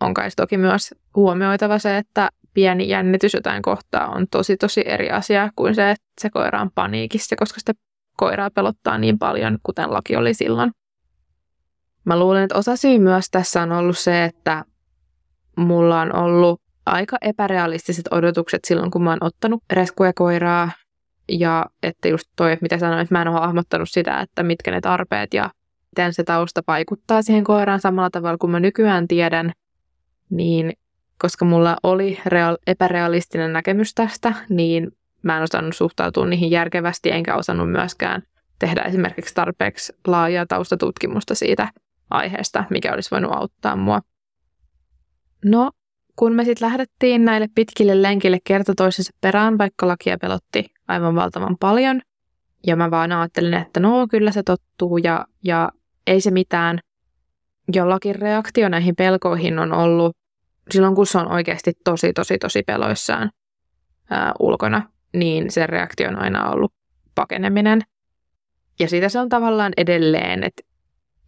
on 0.00 0.14
kai 0.14 0.28
toki 0.36 0.56
myös 0.56 0.94
huomioitava 1.16 1.78
se, 1.78 1.98
että 1.98 2.28
pieni 2.54 2.88
jännitys 2.88 3.34
jotain 3.34 3.62
kohtaa 3.62 4.06
on 4.08 4.26
tosi 4.30 4.56
tosi 4.56 4.82
eri 4.86 5.10
asia 5.10 5.50
kuin 5.56 5.74
se, 5.74 5.90
että 5.90 6.06
se 6.20 6.30
koira 6.30 6.60
on 6.60 6.70
paniikissa, 6.74 7.36
koska 7.36 7.60
sitä 7.60 7.72
koiraa 8.16 8.50
pelottaa 8.50 8.98
niin 8.98 9.18
paljon, 9.18 9.58
kuten 9.62 9.92
laki 9.92 10.16
oli 10.16 10.34
silloin. 10.34 10.70
Mä 12.04 12.18
luulen, 12.18 12.42
että 12.42 12.58
osa 12.58 12.76
syy 12.76 12.98
myös 12.98 13.26
tässä 13.30 13.62
on 13.62 13.72
ollut 13.72 13.98
se, 13.98 14.24
että 14.24 14.64
mulla 15.56 16.00
on 16.00 16.16
ollut 16.16 16.60
aika 16.86 17.16
epärealistiset 17.20 18.08
odotukset 18.10 18.64
silloin, 18.64 18.90
kun 18.90 19.02
mä 19.02 19.10
oon 19.10 19.18
ottanut 19.20 19.62
rescue-koiraa. 19.72 20.70
Ja 21.28 21.66
että 21.82 22.08
just 22.08 22.28
toi, 22.36 22.52
että 22.52 22.62
mitä 22.62 22.78
sanoin, 22.78 23.00
että 23.00 23.14
mä 23.14 23.22
en 23.22 23.28
ole 23.28 23.40
hahmottanut 23.40 23.90
sitä, 23.90 24.20
että 24.20 24.42
mitkä 24.42 24.70
ne 24.70 24.80
tarpeet 24.80 25.34
ja 25.34 25.50
miten 25.96 26.14
se 26.14 26.24
tausta 26.24 26.62
vaikuttaa 26.66 27.22
siihen 27.22 27.44
koiraan 27.44 27.80
samalla 27.80 28.10
tavalla 28.10 28.38
kuin 28.38 28.50
mä 28.50 28.60
nykyään 28.60 29.08
tiedän, 29.08 29.52
niin 30.30 30.72
koska 31.18 31.44
mulla 31.44 31.76
oli 31.82 32.20
real, 32.26 32.56
epärealistinen 32.66 33.52
näkemys 33.52 33.94
tästä, 33.94 34.34
niin 34.48 34.92
mä 35.22 35.36
en 35.36 35.42
osannut 35.42 35.76
suhtautua 35.76 36.26
niihin 36.26 36.50
järkevästi, 36.50 37.10
enkä 37.10 37.36
osannut 37.36 37.70
myöskään 37.70 38.22
tehdä 38.58 38.82
esimerkiksi 38.82 39.34
tarpeeksi 39.34 39.92
laajaa 40.06 40.46
taustatutkimusta 40.46 41.34
siitä 41.34 41.68
aiheesta, 42.10 42.64
mikä 42.70 42.92
olisi 42.92 43.10
voinut 43.10 43.32
auttaa 43.34 43.76
mua. 43.76 44.00
No, 45.44 45.70
kun 46.16 46.32
me 46.32 46.44
sitten 46.44 46.66
lähdettiin 46.66 47.24
näille 47.24 47.48
pitkille 47.54 48.02
lenkille 48.02 48.38
kerta 48.44 48.74
toisensa 48.76 49.12
perään, 49.20 49.58
vaikka 49.58 49.88
lakia 49.88 50.18
pelotti 50.18 50.66
aivan 50.88 51.14
valtavan 51.14 51.56
paljon, 51.60 52.00
ja 52.66 52.76
mä 52.76 52.90
vaan 52.90 53.12
ajattelin, 53.12 53.54
että 53.54 53.80
no 53.80 54.06
kyllä 54.10 54.32
se 54.32 54.42
tottuu 54.42 54.96
ja, 54.96 55.26
ja 55.44 55.70
ei 56.06 56.20
se 56.20 56.30
mitään. 56.30 56.78
Jollakin 57.74 58.14
reaktio 58.14 58.68
näihin 58.68 58.96
pelkoihin 58.96 59.58
on 59.58 59.72
ollut 59.72 60.16
silloin, 60.70 60.94
kun 60.94 61.06
se 61.06 61.18
on 61.18 61.32
oikeasti 61.32 61.72
tosi, 61.84 62.12
tosi, 62.12 62.38
tosi 62.38 62.62
peloissaan 62.62 63.30
ää, 64.10 64.32
ulkona, 64.40 64.90
niin 65.12 65.50
se 65.50 65.66
reaktio 65.66 66.08
on 66.08 66.18
aina 66.18 66.50
ollut 66.50 66.72
pakeneminen. 67.14 67.82
Ja 68.80 68.88
siitä 68.88 69.08
se 69.08 69.18
on 69.18 69.28
tavallaan 69.28 69.72
edelleen, 69.76 70.44
että 70.44 70.62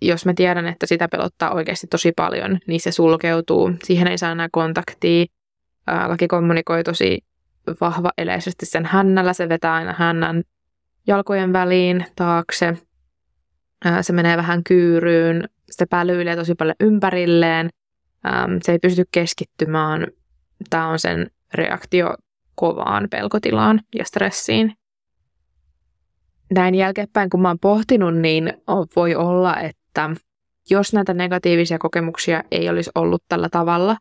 jos 0.02 0.26
mä 0.26 0.34
tiedän, 0.34 0.66
että 0.66 0.86
sitä 0.86 1.08
pelottaa 1.08 1.54
oikeasti 1.54 1.86
tosi 1.86 2.12
paljon, 2.16 2.58
niin 2.66 2.80
se 2.80 2.92
sulkeutuu. 2.92 3.72
Siihen 3.84 4.06
ei 4.06 4.18
saa 4.18 4.32
enää 4.32 4.48
kontaktia. 4.52 5.24
Ää, 5.86 6.08
laki 6.08 6.28
kommunikoi 6.28 6.84
tosi 6.84 7.18
vahva 7.80 8.10
eleisesti 8.18 8.66
sen 8.66 8.86
hännällä. 8.86 9.32
Se 9.32 9.48
vetää 9.48 9.74
aina 9.74 9.94
hännän 9.98 10.42
jalkojen 11.06 11.52
väliin 11.52 12.06
taakse. 12.16 12.78
Ää, 13.84 14.02
se 14.02 14.12
menee 14.12 14.36
vähän 14.36 14.64
kyyryyn. 14.64 15.48
Se 15.78 15.86
pälyilee 15.86 16.36
tosi 16.36 16.54
paljon 16.54 16.76
ympärilleen. 16.80 17.68
Ää, 18.24 18.48
se 18.62 18.72
ei 18.72 18.78
pysty 18.78 19.04
keskittymään. 19.12 20.06
Tämä 20.70 20.88
on 20.88 20.98
sen 20.98 21.30
reaktio 21.54 22.14
kovaan 22.54 23.08
pelkotilaan 23.10 23.80
ja 23.94 24.04
stressiin 24.04 24.78
näin 26.54 26.74
jälkeenpäin, 26.74 27.30
kun 27.30 27.42
mä 27.42 27.48
oon 27.48 27.58
pohtinut, 27.58 28.16
niin 28.16 28.52
voi 28.96 29.14
olla, 29.14 29.56
että 29.56 30.10
jos 30.70 30.92
näitä 30.92 31.14
negatiivisia 31.14 31.78
kokemuksia 31.78 32.42
ei 32.50 32.68
olisi 32.68 32.90
ollut 32.94 33.22
tällä 33.28 33.48
tavalla, 33.48 33.96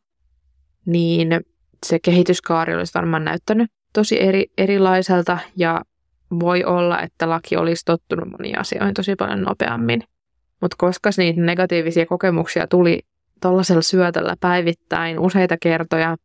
niin 0.86 1.42
se 1.86 2.00
kehityskaari 2.00 2.76
olisi 2.76 2.94
varmaan 2.94 3.24
näyttänyt 3.24 3.72
tosi 3.94 4.22
eri, 4.24 4.46
erilaiselta 4.58 5.38
ja 5.56 5.82
voi 6.40 6.64
olla, 6.64 7.02
että 7.02 7.30
laki 7.30 7.58
olisi 7.58 7.86
tottunut 7.86 8.30
moniin 8.32 8.60
asioihin 8.60 8.94
tosi 8.94 9.16
paljon 9.16 9.42
nopeammin. 9.42 10.04
Mutta 10.62 10.76
koska 10.80 11.10
niitä 11.18 11.42
negatiivisia 11.42 12.06
kokemuksia 12.06 12.68
tuli 12.68 13.00
tuollaisella 13.42 13.82
syötöllä 13.82 14.36
päivittäin 14.40 15.20
useita 15.20 15.58
kertoja, 15.62 16.18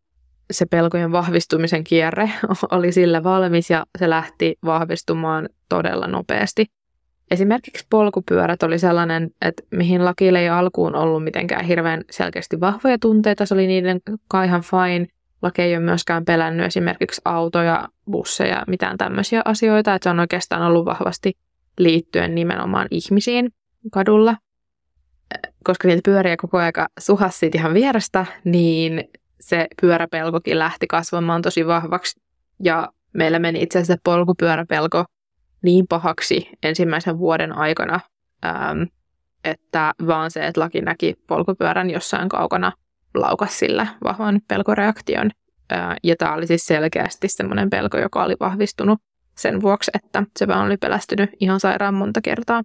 se 0.51 0.67
pelkojen 0.67 1.13
vahvistumisen 1.13 1.85
kierre 1.85 2.31
oli 2.73 2.93
sillä 2.93 3.25
valmis 3.25 3.71
ja 3.71 3.87
se 3.99 4.11
lähti 4.11 4.57
vahvistumaan 4.65 5.49
todella 5.69 6.07
nopeasti. 6.07 6.67
Esimerkiksi 7.31 7.87
polkupyörät 7.91 8.63
oli 8.63 8.79
sellainen, 8.79 9.31
että 9.43 9.63
mihin 9.71 10.05
lakille 10.05 10.41
ei 10.41 10.49
alkuun 10.49 10.95
ollut 10.95 11.25
mitenkään 11.25 11.65
hirveän 11.65 12.05
selkeästi 12.11 12.61
vahvoja 12.61 12.99
tunteita. 12.99 13.47
Se 13.47 13.55
oli 13.55 13.67
niiden 13.67 14.01
kai 14.29 14.47
ihan 14.47 14.63
fine. 14.63 15.07
Laki 15.43 15.63
ei 15.63 15.77
ole 15.77 15.85
myöskään 15.85 16.25
pelännyt 16.25 16.67
esimerkiksi 16.67 17.21
autoja, 17.25 17.89
busseja, 18.11 18.65
mitään 18.67 18.99
tämmöisiä 18.99 19.43
asioita. 19.45 19.95
Että 19.95 20.05
se 20.05 20.11
on 20.11 20.21
oikeastaan 20.21 20.63
ollut 20.63 20.85
vahvasti 20.85 21.33
liittyen 21.79 22.35
nimenomaan 22.35 22.89
ihmisiin 22.91 23.51
kadulla. 23.93 24.37
Koska 25.65 25.89
niitä 25.89 26.01
pyöriä 26.05 26.37
koko 26.37 26.59
aika 26.59 26.89
suhasi 27.01 27.51
ihan 27.55 27.75
vierestä, 27.75 28.27
niin 28.45 29.11
se 29.41 29.67
pyöräpelkokin 29.81 30.59
lähti 30.59 30.87
kasvamaan 30.87 31.43
tosi 31.43 31.67
vahvaksi. 31.67 32.21
Ja 32.61 32.93
meillä 33.13 33.39
meni 33.39 33.63
itse 33.63 33.79
asiassa 33.79 34.01
polkupyöräpelko 34.05 35.05
niin 35.63 35.87
pahaksi 35.89 36.49
ensimmäisen 36.63 37.19
vuoden 37.19 37.53
aikana, 37.59 38.01
ähm, 38.45 38.83
että 39.45 39.93
vaan 40.07 40.31
se, 40.31 40.47
että 40.47 40.61
laki 40.61 40.81
näki 40.81 41.15
polkupyörän 41.27 41.91
jossain 41.91 42.29
kaukana 42.29 42.73
laukas 43.15 43.59
sillä 43.59 43.87
vahvan 44.05 44.41
pelkoreaktion. 44.49 45.31
Äh, 45.73 45.97
ja 46.03 46.17
tämä 46.17 46.35
oli 46.35 46.47
siis 46.47 46.67
selkeästi 46.67 47.29
semmoinen 47.29 47.71
pelko, 47.71 47.99
joka 47.99 48.25
oli 48.25 48.37
vahvistunut 48.41 48.99
sen 49.37 49.63
vuoksi, 49.63 49.91
että 49.95 50.25
se 50.39 50.49
vaan 50.49 50.67
oli 50.67 50.77
pelästynyt 50.77 51.31
ihan 51.41 51.61
sairaan 51.61 51.95
monta 51.95 52.21
kertaa. 52.21 52.63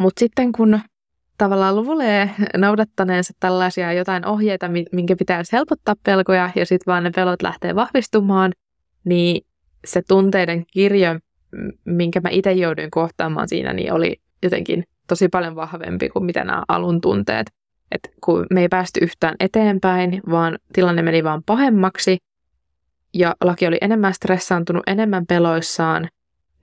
Mutta 0.00 0.20
sitten 0.20 0.52
kun 0.52 0.80
tavallaan 1.38 1.76
luvulee 1.76 2.30
noudattaneensa 2.56 3.32
tällaisia 3.40 3.92
jotain 3.92 4.26
ohjeita, 4.26 4.70
minkä 4.92 5.16
pitäisi 5.16 5.52
helpottaa 5.52 5.94
pelkoja, 6.02 6.50
ja 6.54 6.66
sitten 6.66 6.92
vaan 6.92 7.04
ne 7.04 7.10
pelot 7.10 7.42
lähtee 7.42 7.74
vahvistumaan, 7.74 8.52
niin 9.04 9.46
se 9.84 10.02
tunteiden 10.08 10.64
kirjo, 10.72 11.18
minkä 11.84 12.20
mä 12.20 12.28
itse 12.28 12.52
jouduin 12.52 12.90
kohtaamaan 12.90 13.48
siinä, 13.48 13.72
niin 13.72 13.92
oli 13.92 14.20
jotenkin 14.42 14.84
tosi 15.08 15.28
paljon 15.28 15.56
vahvempi 15.56 16.08
kuin 16.08 16.24
mitä 16.24 16.44
nämä 16.44 16.62
alun 16.68 17.00
tunteet. 17.00 17.46
Et 17.90 18.00
kun 18.24 18.46
me 18.50 18.60
ei 18.60 18.68
päästy 18.68 19.00
yhtään 19.02 19.34
eteenpäin, 19.40 20.20
vaan 20.30 20.58
tilanne 20.72 21.02
meni 21.02 21.24
vaan 21.24 21.42
pahemmaksi, 21.46 22.18
ja 23.14 23.34
laki 23.40 23.66
oli 23.66 23.78
enemmän 23.80 24.14
stressaantunut, 24.14 24.82
enemmän 24.86 25.26
peloissaan, 25.26 26.08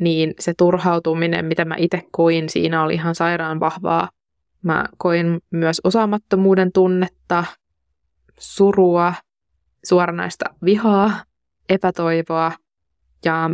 niin 0.01 0.34
se 0.39 0.53
turhautuminen, 0.58 1.46
mitä 1.46 1.65
mä 1.65 1.75
itse 1.77 2.01
koin 2.12 2.50
siinä, 2.50 2.84
oli 2.84 2.93
ihan 2.93 3.15
sairaan 3.15 3.60
vahvaa. 3.60 4.10
Mä 4.62 4.86
koin 4.98 5.39
myös 5.51 5.81
osaamattomuuden 5.84 6.72
tunnetta, 6.72 7.43
surua, 8.39 9.13
suoranaista 9.86 10.46
vihaa, 10.65 11.24
epätoivoa 11.70 12.51
ja 13.25 13.50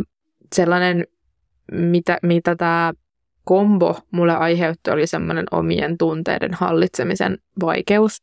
sellainen, 0.54 1.06
mitä, 1.72 2.18
mitä 2.22 2.56
tämä 2.56 2.92
kombo 3.44 3.98
mulle 4.10 4.36
aiheutti, 4.36 4.90
oli 4.90 5.06
semmoinen 5.06 5.46
omien 5.50 5.98
tunteiden 5.98 6.54
hallitsemisen 6.54 7.38
vaikeus. 7.60 8.22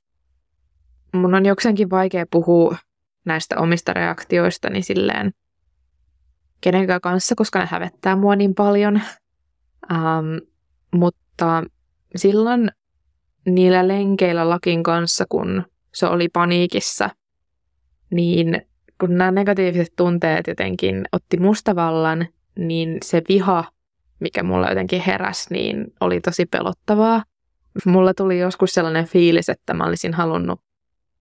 Mun 1.13 1.36
on 1.36 1.46
jokseenkin 1.46 1.89
vaikea 1.89 2.25
puhua 2.32 2.77
näistä 3.25 3.58
omista 3.60 3.94
reaktioistani 3.94 4.82
silleen 4.82 5.32
kenenkään 6.62 7.01
kanssa, 7.01 7.35
koska 7.35 7.59
ne 7.59 7.65
hävettää 7.71 8.15
mua 8.15 8.35
niin 8.35 8.55
paljon. 8.55 9.01
Um, 9.91 10.47
mutta 11.00 11.63
silloin 12.15 12.71
niillä 13.45 13.88
lenkeillä 13.88 14.50
lakin 14.50 14.83
kanssa, 14.83 15.25
kun 15.29 15.63
se 15.93 16.05
oli 16.05 16.29
paniikissa, 16.29 17.09
niin 18.12 18.62
kun 19.00 19.17
nämä 19.17 19.31
negatiiviset 19.31 19.93
tunteet 19.95 20.47
jotenkin 20.47 21.05
otti 21.12 21.38
mustavallan, 21.38 22.27
niin 22.59 22.98
se 23.03 23.22
viha, 23.29 23.63
mikä 24.20 24.44
mulla 24.44 24.70
jotenkin 24.70 25.01
heräsi, 25.01 25.53
niin 25.53 25.85
oli 26.00 26.22
tosi 26.22 26.46
pelottavaa. 26.46 27.24
Mulla 27.85 28.13
tuli 28.13 28.39
joskus 28.39 28.72
sellainen 28.72 29.05
fiilis, 29.05 29.50
että 29.50 29.74
mä 29.74 29.83
olisin 29.83 30.13
halunnut 30.13 30.61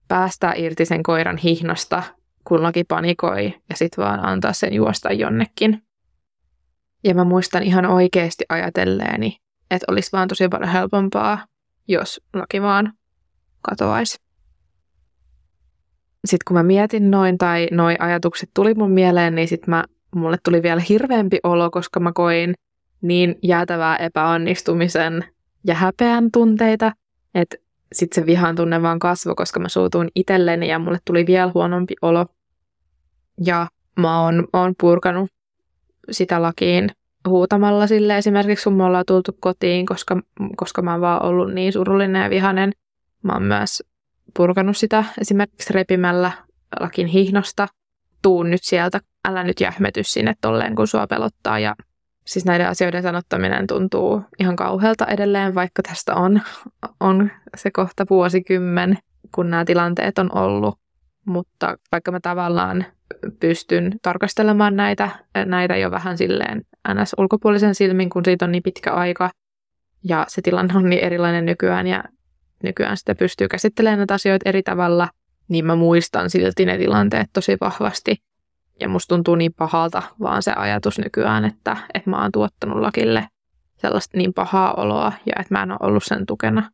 päästää 0.07 0.53
irti 0.55 0.85
sen 0.85 1.03
koiran 1.03 1.37
hihnasta, 1.37 2.03
kun 2.47 2.63
laki 2.63 2.83
panikoi, 2.83 3.53
ja 3.69 3.75
sitten 3.75 4.05
vaan 4.05 4.25
antaa 4.25 4.53
sen 4.53 4.73
juosta 4.73 5.11
jonnekin. 5.11 5.81
Ja 7.03 7.15
mä 7.15 7.23
muistan 7.23 7.63
ihan 7.63 7.85
oikeasti 7.85 8.45
ajatelleeni, 8.49 9.37
että 9.71 9.85
olisi 9.89 10.11
vaan 10.11 10.27
tosi 10.27 10.47
paljon 10.47 10.69
helpompaa, 10.69 11.45
jos 11.87 12.21
laki 12.33 12.61
vaan 12.61 12.93
katoaisi. 13.61 14.17
Sitten 16.25 16.45
kun 16.47 16.57
mä 16.57 16.63
mietin 16.63 17.11
noin 17.11 17.37
tai 17.37 17.67
noi 17.71 17.95
ajatukset 17.99 18.49
tuli 18.53 18.73
mun 18.73 18.91
mieleen, 18.91 19.35
niin 19.35 19.47
sitten 19.47 19.69
mä, 19.69 19.83
mulle 20.15 20.37
tuli 20.43 20.63
vielä 20.63 20.81
hirveämpi 20.89 21.39
olo, 21.43 21.71
koska 21.71 21.99
mä 21.99 22.11
koin 22.13 22.53
niin 23.01 23.35
jäätävää 23.43 23.97
epäonnistumisen 23.97 25.25
ja 25.63 25.75
häpeän 25.75 26.31
tunteita, 26.31 26.91
että 27.35 27.57
sitten 27.93 28.23
se 28.23 28.25
vihan 28.25 28.55
tunne 28.55 28.81
vaan 28.81 28.99
kasvoi, 28.99 29.35
koska 29.35 29.59
mä 29.59 29.69
suutuin 29.69 30.09
itselleni 30.15 30.67
ja 30.67 30.79
mulle 30.79 30.99
tuli 31.05 31.25
vielä 31.25 31.51
huonompi 31.53 31.93
olo. 32.01 32.25
Ja 33.45 33.67
mä 33.99 34.21
oon, 34.21 34.47
oon 34.53 34.73
purkanut 34.79 35.31
sitä 36.11 36.41
lakiin 36.41 36.91
huutamalla 37.27 37.87
sille 37.87 38.17
esimerkiksi, 38.17 38.63
kun 38.63 38.73
me 38.73 38.83
ollaan 38.83 39.05
tultu 39.07 39.37
kotiin, 39.39 39.85
koska, 39.85 40.21
koska 40.55 40.81
mä 40.81 40.91
oon 40.91 41.01
vaan 41.01 41.25
ollut 41.25 41.53
niin 41.53 41.73
surullinen 41.73 42.23
ja 42.23 42.29
vihanen. 42.29 42.71
Mä 43.23 43.33
oon 43.33 43.43
myös 43.43 43.83
purkanut 44.37 44.77
sitä 44.77 45.03
esimerkiksi 45.21 45.73
repimällä 45.73 46.31
lakin 46.79 47.07
hihnosta. 47.07 47.67
Tuun 48.21 48.51
nyt 48.51 48.63
sieltä, 48.63 48.99
älä 49.27 49.43
nyt 49.43 49.59
jähmety 49.59 50.03
sinne 50.03 50.33
tolleen, 50.41 50.75
kun 50.75 50.87
sua 50.87 51.07
pelottaa. 51.07 51.59
Ja 51.59 51.75
siis 52.25 52.45
näiden 52.45 52.69
asioiden 52.69 53.03
sanottaminen 53.03 53.67
tuntuu 53.67 54.21
ihan 54.39 54.55
kauhealta 54.55 55.05
edelleen, 55.05 55.55
vaikka 55.55 55.83
tästä 55.83 56.15
on, 56.15 56.41
on 56.99 57.31
se 57.57 57.71
kohta 57.71 58.05
vuosikymmen, 58.09 58.97
kun 59.35 59.49
nämä 59.49 59.65
tilanteet 59.65 60.19
on 60.19 60.37
ollut. 60.37 60.79
Mutta 61.25 61.77
vaikka 61.91 62.11
mä 62.11 62.19
tavallaan 62.19 62.85
pystyn 63.39 63.91
tarkastelemaan 64.01 64.75
näitä, 64.75 65.09
näitä 65.45 65.77
jo 65.77 65.91
vähän 65.91 66.17
silleen 66.17 66.61
ns. 66.93 67.15
ulkopuolisen 67.17 67.75
silmin, 67.75 68.09
kun 68.09 68.25
siitä 68.25 68.45
on 68.45 68.51
niin 68.51 68.63
pitkä 68.63 68.93
aika 68.93 69.29
ja 70.03 70.25
se 70.27 70.41
tilanne 70.41 70.77
on 70.77 70.89
niin 70.89 71.03
erilainen 71.03 71.45
nykyään 71.45 71.87
ja 71.87 72.03
nykyään 72.63 72.97
sitä 72.97 73.15
pystyy 73.15 73.47
käsittelemään 73.47 73.97
näitä 73.97 74.13
asioita 74.13 74.49
eri 74.49 74.63
tavalla, 74.63 75.09
niin 75.47 75.65
mä 75.65 75.75
muistan 75.75 76.29
silti 76.29 76.65
ne 76.65 76.77
tilanteet 76.77 77.29
tosi 77.33 77.57
vahvasti. 77.61 78.15
Ja 78.79 78.89
musta 78.89 79.15
tuntuu 79.15 79.35
niin 79.35 79.53
pahalta 79.53 80.03
vaan 80.19 80.43
se 80.43 80.53
ajatus 80.53 80.99
nykyään, 80.99 81.45
että, 81.45 81.77
että 81.93 82.09
mä 82.09 82.21
oon 82.21 82.31
tuottanut 82.31 82.79
lakille 82.79 83.27
sellaista 83.77 84.17
niin 84.17 84.33
pahaa 84.33 84.73
oloa 84.73 85.13
ja 85.25 85.33
että 85.39 85.53
mä 85.53 85.63
en 85.63 85.71
ole 85.71 85.79
ollut 85.81 86.03
sen 86.03 86.25
tukena. 86.25 86.71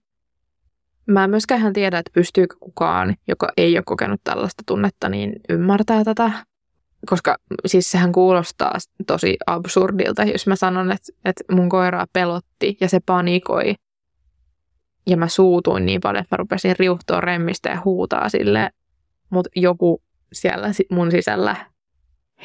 Mä 1.05 1.23
en 1.23 1.29
myöskään 1.29 1.73
tiedä, 1.73 1.99
että 1.99 2.11
pystyykö 2.13 2.55
kukaan, 2.59 3.15
joka 3.27 3.49
ei 3.57 3.77
ole 3.77 3.83
kokenut 3.85 4.21
tällaista 4.23 4.63
tunnetta, 4.65 5.09
niin 5.09 5.33
ymmärtää 5.49 6.03
tätä. 6.03 6.31
Koska 7.05 7.37
siis 7.65 7.91
sehän 7.91 8.11
kuulostaa 8.11 8.77
tosi 9.07 9.37
absurdilta, 9.47 10.23
jos 10.23 10.47
mä 10.47 10.55
sanon, 10.55 10.91
että, 10.91 11.13
että 11.25 11.43
mun 11.51 11.69
koiraa 11.69 12.05
pelotti 12.13 12.77
ja 12.81 12.89
se 12.89 12.99
panikoi. 13.05 13.75
Ja 15.07 15.17
mä 15.17 15.27
suutuin 15.27 15.85
niin 15.85 16.01
paljon, 16.01 16.23
että 16.23 16.35
mä 16.35 16.37
rupesin 16.37 16.75
riuhtoa 16.79 17.21
remmistä 17.21 17.69
ja 17.69 17.81
huutaa 17.85 18.29
sille. 18.29 18.69
Mutta 19.29 19.49
joku 19.55 20.01
siellä 20.33 20.67
mun 20.91 21.11
sisällä 21.11 21.55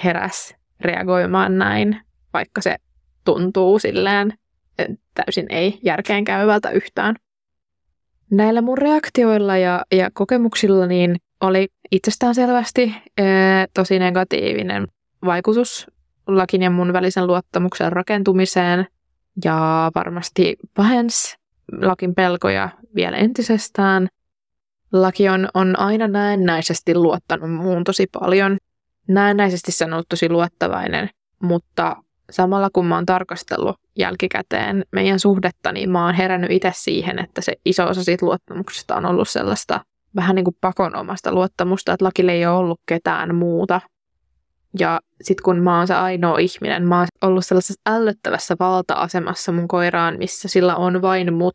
heräs 0.04 0.54
reagoimaan 0.80 1.58
näin, 1.58 2.00
vaikka 2.32 2.60
se 2.60 2.76
tuntuu 3.24 3.78
silleen 3.78 4.32
täysin 5.14 5.46
ei 5.48 5.78
järkeen 5.82 6.24
käyvältä 6.24 6.70
yhtään. 6.70 7.16
Näillä 8.30 8.62
mun 8.62 8.78
reaktioilla 8.78 9.56
ja, 9.56 9.84
ja 9.92 10.10
kokemuksilla 10.12 10.86
niin 10.86 11.16
oli 11.40 11.68
itsestään 11.92 12.34
selvästi 12.34 12.94
ää, 13.18 13.66
tosi 13.74 13.98
negatiivinen 13.98 14.86
vaikutus 15.24 15.86
lakin 16.26 16.62
ja 16.62 16.70
mun 16.70 16.92
välisen 16.92 17.26
luottamuksen 17.26 17.92
rakentumiseen 17.92 18.86
ja 19.44 19.90
varmasti 19.94 20.56
pahens 20.76 21.36
lakin 21.80 22.14
pelkoja 22.14 22.68
vielä 22.94 23.16
entisestään. 23.16 24.08
Laki 24.92 25.28
on, 25.28 25.48
on 25.54 25.78
aina 25.78 26.08
näennäisesti 26.08 26.94
luottanut 26.94 27.52
muun 27.52 27.84
tosi 27.84 28.06
paljon. 28.12 28.56
Näennäisesti 29.08 29.72
se 29.72 29.84
on 29.84 29.92
ollut 29.92 30.08
tosi 30.08 30.28
luottavainen, 30.28 31.10
mutta 31.42 31.96
samalla 32.30 32.70
kun 32.72 32.86
mä 32.86 32.94
oon 32.94 33.06
tarkastellut 33.06 33.76
jälkikäteen 33.98 34.84
meidän 34.92 35.20
suhdetta, 35.20 35.72
niin 35.72 35.90
mä 35.90 36.04
oon 36.04 36.14
herännyt 36.14 36.50
itse 36.50 36.72
siihen, 36.74 37.18
että 37.18 37.40
se 37.40 37.52
iso 37.64 37.86
osa 37.88 38.04
siitä 38.04 38.26
luottamuksesta 38.26 38.96
on 38.96 39.06
ollut 39.06 39.28
sellaista 39.28 39.80
vähän 40.16 40.36
niin 40.36 40.44
kuin 40.44 40.56
pakonomasta 40.60 41.32
luottamusta, 41.32 41.92
että 41.92 42.04
lakille 42.04 42.32
ei 42.32 42.46
ole 42.46 42.56
ollut 42.56 42.80
ketään 42.86 43.34
muuta. 43.34 43.80
Ja 44.78 45.00
sitten 45.22 45.42
kun 45.44 45.58
mä 45.58 45.78
oon 45.78 45.86
se 45.86 45.94
ainoa 45.94 46.38
ihminen, 46.38 46.88
mä 46.88 46.98
oon 46.98 47.06
ollut 47.22 47.46
sellaisessa 47.46 47.80
ällöttävässä 47.86 48.56
valta-asemassa 48.60 49.52
mun 49.52 49.68
koiraan, 49.68 50.18
missä 50.18 50.48
sillä 50.48 50.76
on 50.76 51.02
vain 51.02 51.34
mut. 51.34 51.54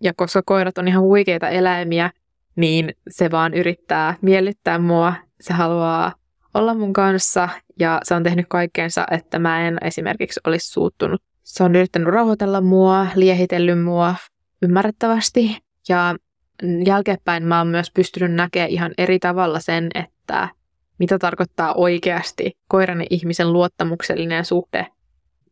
Ja 0.00 0.12
koska 0.16 0.42
koirat 0.46 0.78
on 0.78 0.88
ihan 0.88 1.02
huikeita 1.02 1.48
eläimiä, 1.48 2.10
niin 2.56 2.94
se 3.08 3.30
vaan 3.30 3.54
yrittää 3.54 4.14
miellyttää 4.20 4.78
mua. 4.78 5.14
Se 5.40 5.52
haluaa 5.52 6.12
olla 6.54 6.74
mun 6.74 6.92
kanssa 6.92 7.48
ja 7.78 8.00
se 8.02 8.14
on 8.14 8.22
tehnyt 8.22 8.46
kaikkeensa, 8.48 9.06
että 9.10 9.38
mä 9.38 9.68
en 9.68 9.78
esimerkiksi 9.82 10.40
olisi 10.44 10.70
suuttunut 10.70 11.22
se 11.42 11.64
on 11.64 11.76
yrittänyt 11.76 12.08
rauhoitella 12.08 12.60
mua, 12.60 13.06
liehitellyt 13.14 13.82
mua 13.82 14.14
ymmärrettävästi 14.62 15.58
ja 15.88 16.16
jälkeenpäin 16.86 17.44
mä 17.44 17.58
oon 17.58 17.66
myös 17.66 17.90
pystynyt 17.94 18.32
näkemään 18.32 18.70
ihan 18.70 18.92
eri 18.98 19.18
tavalla 19.18 19.60
sen, 19.60 19.90
että 19.94 20.48
mitä 20.98 21.18
tarkoittaa 21.18 21.74
oikeasti 21.74 22.58
koiran 22.68 23.00
ja 23.00 23.06
ihmisen 23.10 23.52
luottamuksellinen 23.52 24.44
suhde, 24.44 24.86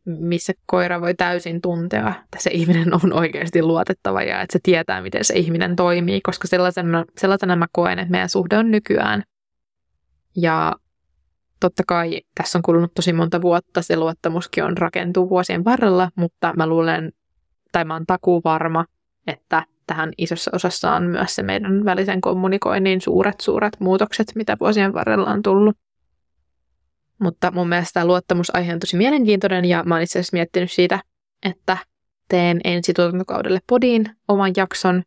missä 0.05 0.53
koira 0.65 1.01
voi 1.01 1.13
täysin 1.13 1.61
tuntea, 1.61 2.13
että 2.23 2.37
se 2.39 2.49
ihminen 2.53 2.93
on 2.93 3.13
oikeasti 3.13 3.61
luotettava 3.61 4.23
ja 4.23 4.41
että 4.41 4.53
se 4.53 4.59
tietää, 4.63 5.01
miten 5.01 5.25
se 5.25 5.33
ihminen 5.33 5.75
toimii, 5.75 6.21
koska 6.21 6.47
sellaisena, 6.47 7.05
sellaisena 7.17 7.55
mä 7.55 7.67
koen, 7.71 7.99
että 7.99 8.11
meidän 8.11 8.29
suhde 8.29 8.57
on 8.57 8.71
nykyään. 8.71 9.23
Ja 10.35 10.75
totta 11.61 11.83
kai 11.87 12.21
tässä 12.35 12.59
on 12.59 12.61
kulunut 12.61 12.93
tosi 12.93 13.13
monta 13.13 13.41
vuotta, 13.41 13.81
se 13.81 13.97
luottamuskin 13.97 14.63
on 14.63 14.77
rakentuu 14.77 15.29
vuosien 15.29 15.65
varrella, 15.65 16.09
mutta 16.15 16.53
mä 16.57 16.67
luulen, 16.67 17.11
tai 17.71 17.85
mä 17.85 17.93
oon 17.93 18.05
takuu 18.05 18.41
varma, 18.43 18.85
että 19.27 19.65
tähän 19.87 20.11
isossa 20.17 20.51
osassa 20.53 20.91
on 20.91 21.03
myös 21.03 21.35
se 21.35 21.43
meidän 21.43 21.85
välisen 21.85 22.21
kommunikoinnin 22.21 23.01
suuret, 23.01 23.41
suuret 23.41 23.79
muutokset, 23.79 24.27
mitä 24.35 24.57
vuosien 24.59 24.93
varrella 24.93 25.29
on 25.29 25.41
tullut. 25.41 25.77
Mutta 27.19 27.51
mun 27.51 27.69
mielestä 27.69 27.93
tämä 27.93 28.05
luottamusaihe 28.05 28.73
on 28.73 28.79
tosi 28.79 28.97
mielenkiintoinen 28.97 29.65
ja 29.65 29.83
mä 29.83 29.95
oon 29.95 30.01
itse 30.01 30.19
asiassa 30.19 30.35
miettinyt 30.35 30.71
siitä, 30.71 30.99
että 31.43 31.77
teen 32.27 32.61
ensi 32.63 32.93
tuotantokaudelle 32.93 33.59
podiin 33.67 34.05
oman 34.27 34.51
jakson 34.57 35.03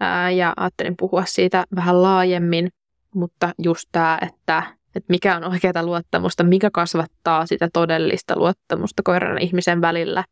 ää, 0.00 0.30
ja 0.30 0.52
ajattelin 0.56 0.96
puhua 0.96 1.24
siitä 1.24 1.64
vähän 1.76 2.02
laajemmin, 2.02 2.68
mutta 3.14 3.52
just 3.58 3.88
tämä, 3.92 4.18
että, 4.22 4.62
että 4.94 5.12
mikä 5.12 5.36
on 5.36 5.44
oikeaa 5.44 5.82
luottamusta, 5.82 6.44
mikä 6.44 6.70
kasvattaa 6.70 7.46
sitä 7.46 7.68
todellista 7.72 8.38
luottamusta 8.38 9.02
koiran 9.02 9.36
ja 9.36 9.44
ihmisen 9.44 9.80
välillä 9.80 10.24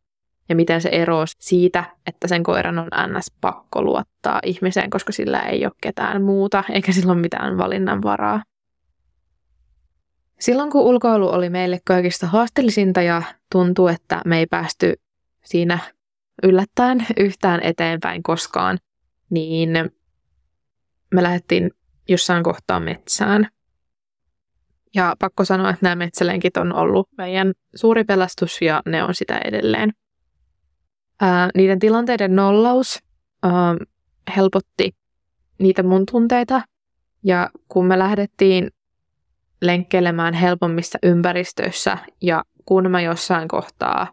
ja 0.49 0.57
miten 0.57 0.81
se 0.81 0.89
eroaa 0.89 1.25
siitä, 1.39 1.85
että 2.07 2.29
sen 2.29 2.43
koiran 2.43 2.79
on 2.79 2.89
ns. 3.07 3.33
pakko 3.41 3.83
luottaa 3.83 4.41
ihmiseen, 4.45 4.91
koska 4.91 5.13
sillä 5.13 5.41
ei 5.41 5.65
ole 5.67 5.73
ketään 5.83 6.23
muuta 6.23 6.65
eikä 6.73 6.93
sillä 6.93 7.13
ole 7.13 7.21
mitään 7.21 7.59
valinnanvaraa. 7.59 8.43
Silloin 10.41 10.71
kun 10.71 10.83
ulkoilu 10.83 11.29
oli 11.29 11.51
meille 11.51 11.81
kaikista 11.85 12.27
haasteellisinta 12.27 13.03
ja 13.03 13.23
tuntuu, 13.53 13.89
että 13.89 14.23
me 14.25 14.39
ei 14.39 14.47
päästy 14.47 14.95
siinä 15.45 15.79
yllättäen 16.43 17.07
yhtään 17.17 17.61
eteenpäin 17.63 18.23
koskaan, 18.23 18.79
niin 19.31 19.71
me 21.15 21.23
lähdettiin 21.23 21.71
jossain 22.09 22.43
kohtaa 22.43 22.81
metsään. 22.81 23.49
Ja 24.95 25.17
pakko 25.19 25.45
sanoa, 25.45 25.71
että 25.71 25.87
nämä 25.87 25.97
metsälenkit 25.97 26.57
on 26.57 26.75
ollut 26.75 27.09
meidän 27.19 27.53
suuri 27.75 28.05
pelastus 28.05 28.63
ja 28.63 28.83
ne 28.87 29.05
on 29.05 29.15
sitä 29.15 29.41
edelleen. 29.45 29.93
Ää, 31.21 31.49
niiden 31.55 31.79
tilanteiden 31.79 32.37
nollaus 32.37 32.99
ää, 33.43 33.53
helpotti 34.37 34.91
niitä 35.59 35.83
mun 35.83 36.07
tunteita. 36.07 36.63
Ja 37.25 37.51
kun 37.69 37.87
me 37.87 37.99
lähdettiin 37.99 38.71
lenkkeilemään 39.61 40.35
helpommissa 40.35 40.99
ympäristöissä 41.03 41.99
ja 42.23 42.45
kun 42.65 42.91
mä 42.91 43.01
jossain 43.01 43.49
kohtaa 43.49 44.13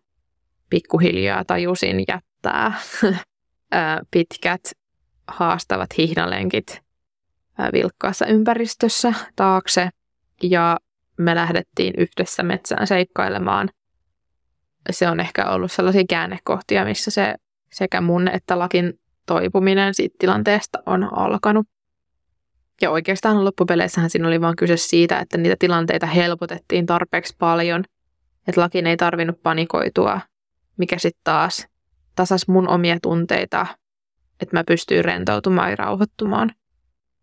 pikkuhiljaa 0.69 1.45
tajusin 1.45 2.03
jättää 2.07 2.73
pitkät 4.11 4.61
haastavat 5.27 5.89
hihnalenkit 5.97 6.81
vilkkaassa 7.73 8.25
ympäristössä 8.25 9.13
taakse 9.35 9.89
ja 10.43 10.77
me 11.17 11.35
lähdettiin 11.35 11.93
yhdessä 11.97 12.43
metsään 12.43 12.87
seikkailemaan. 12.87 13.69
Se 14.91 15.09
on 15.09 15.19
ehkä 15.19 15.49
ollut 15.49 15.71
sellaisia 15.71 16.03
käännekohtia, 16.09 16.85
missä 16.85 17.11
se 17.11 17.35
sekä 17.71 18.01
mun 18.01 18.27
että 18.27 18.59
lakin 18.59 18.99
toipuminen 19.25 19.93
siitä 19.93 20.15
tilanteesta 20.19 20.79
on 20.85 21.17
alkanut. 21.17 21.67
Ja 22.81 22.91
oikeastaan 22.91 23.45
loppupeleissähän 23.45 24.09
siinä 24.09 24.27
oli 24.27 24.41
vain 24.41 24.55
kyse 24.55 24.77
siitä, 24.77 25.19
että 25.19 25.37
niitä 25.37 25.55
tilanteita 25.59 26.05
helpotettiin 26.05 26.85
tarpeeksi 26.85 27.35
paljon, 27.39 27.83
että 28.47 28.61
lakin 28.61 28.87
ei 28.87 28.97
tarvinnut 28.97 29.43
panikoitua, 29.43 30.21
mikä 30.77 30.97
sitten 30.97 31.21
taas 31.23 31.67
tasas 32.15 32.47
mun 32.47 32.69
omia 32.69 32.97
tunteita, 33.01 33.65
että 34.41 34.57
mä 34.57 34.63
pystyin 34.67 35.05
rentoutumaan 35.05 35.69
ja 35.69 35.75
rauhoittumaan. 35.75 36.51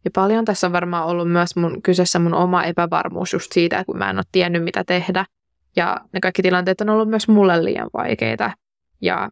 Ja 0.06 0.10
paljon 0.14 0.44
tässä 0.44 0.66
on 0.66 0.72
varmaan 0.72 1.06
ollut 1.06 1.32
myös 1.32 1.56
mun, 1.56 1.82
kyseessä 1.82 2.18
mun 2.18 2.34
oma 2.34 2.64
epävarmuus 2.64 3.32
just 3.32 3.52
siitä, 3.52 3.84
kun 3.84 3.98
mä 3.98 4.10
en 4.10 4.16
ole 4.16 4.24
tiennyt 4.32 4.64
mitä 4.64 4.84
tehdä. 4.84 5.24
Ja 5.76 5.96
ne 6.12 6.20
kaikki 6.20 6.42
tilanteet 6.42 6.80
on 6.80 6.90
ollut 6.90 7.08
myös 7.08 7.28
mulle 7.28 7.64
liian 7.64 7.90
vaikeita. 7.94 8.50
Ja 9.00 9.30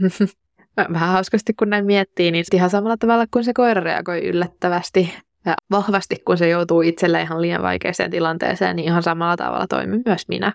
vähän 0.92 1.08
hauskasti 1.08 1.52
kun 1.54 1.70
näin 1.70 1.86
miettii, 1.86 2.30
niin 2.30 2.44
ihan 2.52 2.70
samalla 2.70 2.96
tavalla 2.96 3.24
kuin 3.30 3.44
se 3.44 3.52
koira 3.52 3.80
reagoi 3.80 4.28
yllättävästi 4.28 5.14
ja 5.46 5.54
vahvasti, 5.70 6.16
kun 6.26 6.38
se 6.38 6.48
joutuu 6.48 6.82
itselle 6.82 7.22
ihan 7.22 7.42
liian 7.42 7.62
vaikeaseen 7.62 8.10
tilanteeseen, 8.10 8.76
niin 8.76 8.86
ihan 8.86 9.02
samalla 9.02 9.36
tavalla 9.36 9.66
toimi 9.66 10.02
myös 10.06 10.28
minä. 10.28 10.52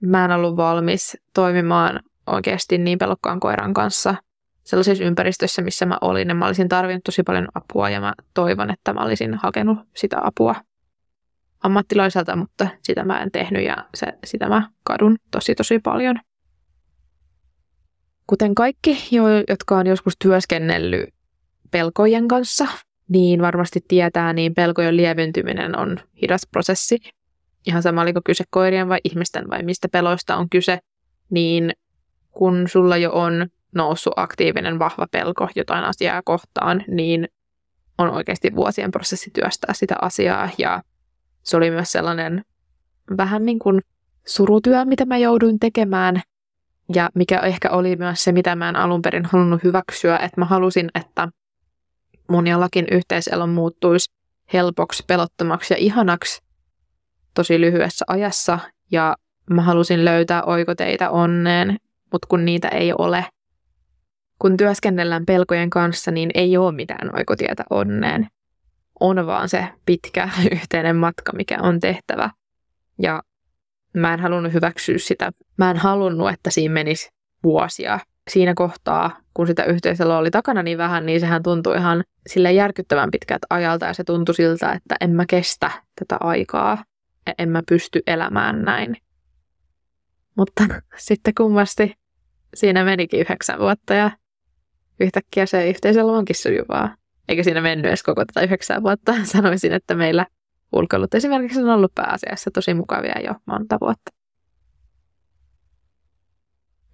Mä 0.00 0.24
en 0.24 0.30
ollut 0.30 0.56
valmis 0.56 1.16
toimimaan 1.34 2.00
oikeasti 2.26 2.78
niin 2.78 2.98
pelokkaan 2.98 3.40
koiran 3.40 3.74
kanssa 3.74 4.14
sellaisessa 4.64 5.04
ympäristössä, 5.04 5.62
missä 5.62 5.86
mä 5.86 5.98
olin. 6.00 6.28
Ja 6.28 6.34
mä 6.34 6.46
olisin 6.46 6.68
tarvinnut 6.68 7.04
tosi 7.04 7.22
paljon 7.22 7.48
apua 7.54 7.90
ja 7.90 8.00
mä 8.00 8.14
toivon, 8.34 8.70
että 8.70 8.92
mä 8.92 9.00
olisin 9.00 9.34
hakenut 9.34 9.78
sitä 9.96 10.16
apua 10.22 10.54
ammattilaiselta, 11.62 12.36
mutta 12.36 12.68
sitä 12.82 13.04
mä 13.04 13.22
en 13.22 13.30
tehnyt 13.30 13.64
ja 13.64 13.88
se, 13.94 14.06
sitä 14.24 14.48
mä 14.48 14.68
kadun 14.84 15.16
tosi 15.30 15.54
tosi 15.54 15.78
paljon. 15.78 16.16
Kuten 18.26 18.54
kaikki, 18.54 19.08
jotka 19.48 19.76
on 19.76 19.86
joskus 19.86 20.14
työskennellyt 20.18 21.08
pelkojen 21.70 22.28
kanssa, 22.28 22.66
niin 23.08 23.42
varmasti 23.42 23.80
tietää, 23.88 24.32
niin 24.32 24.54
pelkojen 24.54 24.96
lieventyminen 24.96 25.78
on 25.78 26.00
hidas 26.22 26.46
prosessi. 26.50 26.98
Ihan 27.66 27.82
sama, 27.82 28.02
oliko 28.02 28.20
kyse 28.24 28.44
koirien 28.50 28.88
vai 28.88 29.00
ihmisten 29.04 29.50
vai 29.50 29.62
mistä 29.62 29.88
peloista 29.88 30.36
on 30.36 30.50
kyse, 30.50 30.78
niin 31.30 31.72
kun 32.30 32.68
sulla 32.68 32.96
jo 32.96 33.12
on 33.12 33.46
noussut 33.74 34.12
aktiivinen 34.16 34.78
vahva 34.78 35.06
pelko 35.10 35.48
jotain 35.56 35.84
asiaa 35.84 36.22
kohtaan, 36.24 36.84
niin 36.88 37.28
on 37.98 38.10
oikeasti 38.10 38.54
vuosien 38.56 38.90
prosessi 38.90 39.30
työstää 39.30 39.74
sitä 39.74 39.94
asiaa. 40.00 40.48
Ja 40.58 40.82
se 41.42 41.56
oli 41.56 41.70
myös 41.70 41.92
sellainen 41.92 42.44
vähän 43.16 43.44
niin 43.46 43.58
kuin 43.58 43.80
surutyö, 44.26 44.84
mitä 44.84 45.04
mä 45.04 45.18
jouduin 45.18 45.60
tekemään. 45.60 46.22
Ja 46.94 47.10
mikä 47.14 47.38
ehkä 47.38 47.70
oli 47.70 47.96
myös 47.96 48.24
se, 48.24 48.32
mitä 48.32 48.56
mä 48.56 48.68
en 48.68 48.76
alun 48.76 49.02
perin 49.02 49.24
halunnut 49.24 49.64
hyväksyä, 49.64 50.16
että 50.16 50.40
mä 50.40 50.44
halusin, 50.44 50.88
että 50.94 51.28
mun 52.28 52.46
ja 52.46 52.60
lakin 52.60 52.86
yhteiselon 52.90 53.48
muuttuisi 53.48 54.10
helpoksi, 54.52 55.04
pelottomaksi 55.06 55.74
ja 55.74 55.78
ihanaksi 55.78 56.42
tosi 57.34 57.60
lyhyessä 57.60 58.04
ajassa. 58.08 58.58
Ja 58.90 59.16
mä 59.50 59.62
halusin 59.62 60.04
löytää 60.04 60.42
oikoteita 60.42 61.10
onneen, 61.10 61.76
mutta 62.12 62.26
kun 62.28 62.44
niitä 62.44 62.68
ei 62.68 62.92
ole, 62.98 63.26
kun 64.42 64.56
työskennellään 64.56 65.26
pelkojen 65.26 65.70
kanssa, 65.70 66.10
niin 66.10 66.30
ei 66.34 66.56
ole 66.56 66.72
mitään 66.72 67.16
oikotietä 67.16 67.64
onneen. 67.70 68.26
On 69.00 69.26
vaan 69.26 69.48
se 69.48 69.68
pitkä 69.86 70.28
yhteinen 70.52 70.96
matka, 70.96 71.32
mikä 71.32 71.58
on 71.62 71.80
tehtävä. 71.80 72.30
Ja 72.98 73.22
mä 73.94 74.14
en 74.14 74.20
halunnut 74.20 74.52
hyväksyä 74.52 74.98
sitä. 74.98 75.32
Mä 75.56 75.70
en 75.70 75.76
halunnut, 75.76 76.30
että 76.30 76.50
siinä 76.50 76.72
menisi 76.72 77.10
vuosia 77.42 78.00
siinä 78.30 78.54
kohtaa, 78.54 79.20
kun 79.34 79.46
sitä 79.46 79.64
yhteisöllä 79.64 80.18
oli 80.18 80.30
takana 80.30 80.62
niin 80.62 80.78
vähän, 80.78 81.06
niin 81.06 81.20
sehän 81.20 81.42
tuntui 81.42 81.76
ihan 81.76 82.04
sille 82.26 82.52
järkyttävän 82.52 83.10
pitkältä 83.10 83.46
ajalta 83.50 83.86
ja 83.86 83.94
se 83.94 84.04
tuntui 84.04 84.34
siltä, 84.34 84.72
että 84.72 84.96
en 85.00 85.10
mä 85.10 85.24
kestä 85.28 85.70
tätä 85.98 86.16
aikaa 86.20 86.84
ja 87.26 87.34
en 87.38 87.48
mä 87.48 87.62
pysty 87.68 88.02
elämään 88.06 88.62
näin. 88.62 88.96
Mutta 90.36 90.64
sitten 90.96 91.34
kummasti 91.34 91.94
siinä 92.54 92.84
menikin 92.84 93.20
yhdeksän 93.20 93.58
vuotta 93.58 93.94
ja 93.94 94.10
yhtäkkiä 95.02 95.46
se 95.46 95.68
yhteisöllä 95.68 96.12
onkin 96.12 96.36
sujuvaa. 96.36 96.96
Eikä 97.28 97.42
siinä 97.42 97.60
mennyt 97.60 97.86
edes 97.86 98.02
koko 98.02 98.24
tätä 98.24 98.40
yhdeksän 98.40 98.82
vuotta. 98.82 99.14
Sanoisin, 99.32 99.72
että 99.72 99.94
meillä 99.94 100.26
ulkoilut 100.72 101.14
esimerkiksi 101.14 101.62
on 101.62 101.68
ollut 101.68 101.94
pääasiassa 101.94 102.50
tosi 102.50 102.74
mukavia 102.74 103.20
jo 103.24 103.34
monta 103.46 103.78
vuotta. 103.80 104.10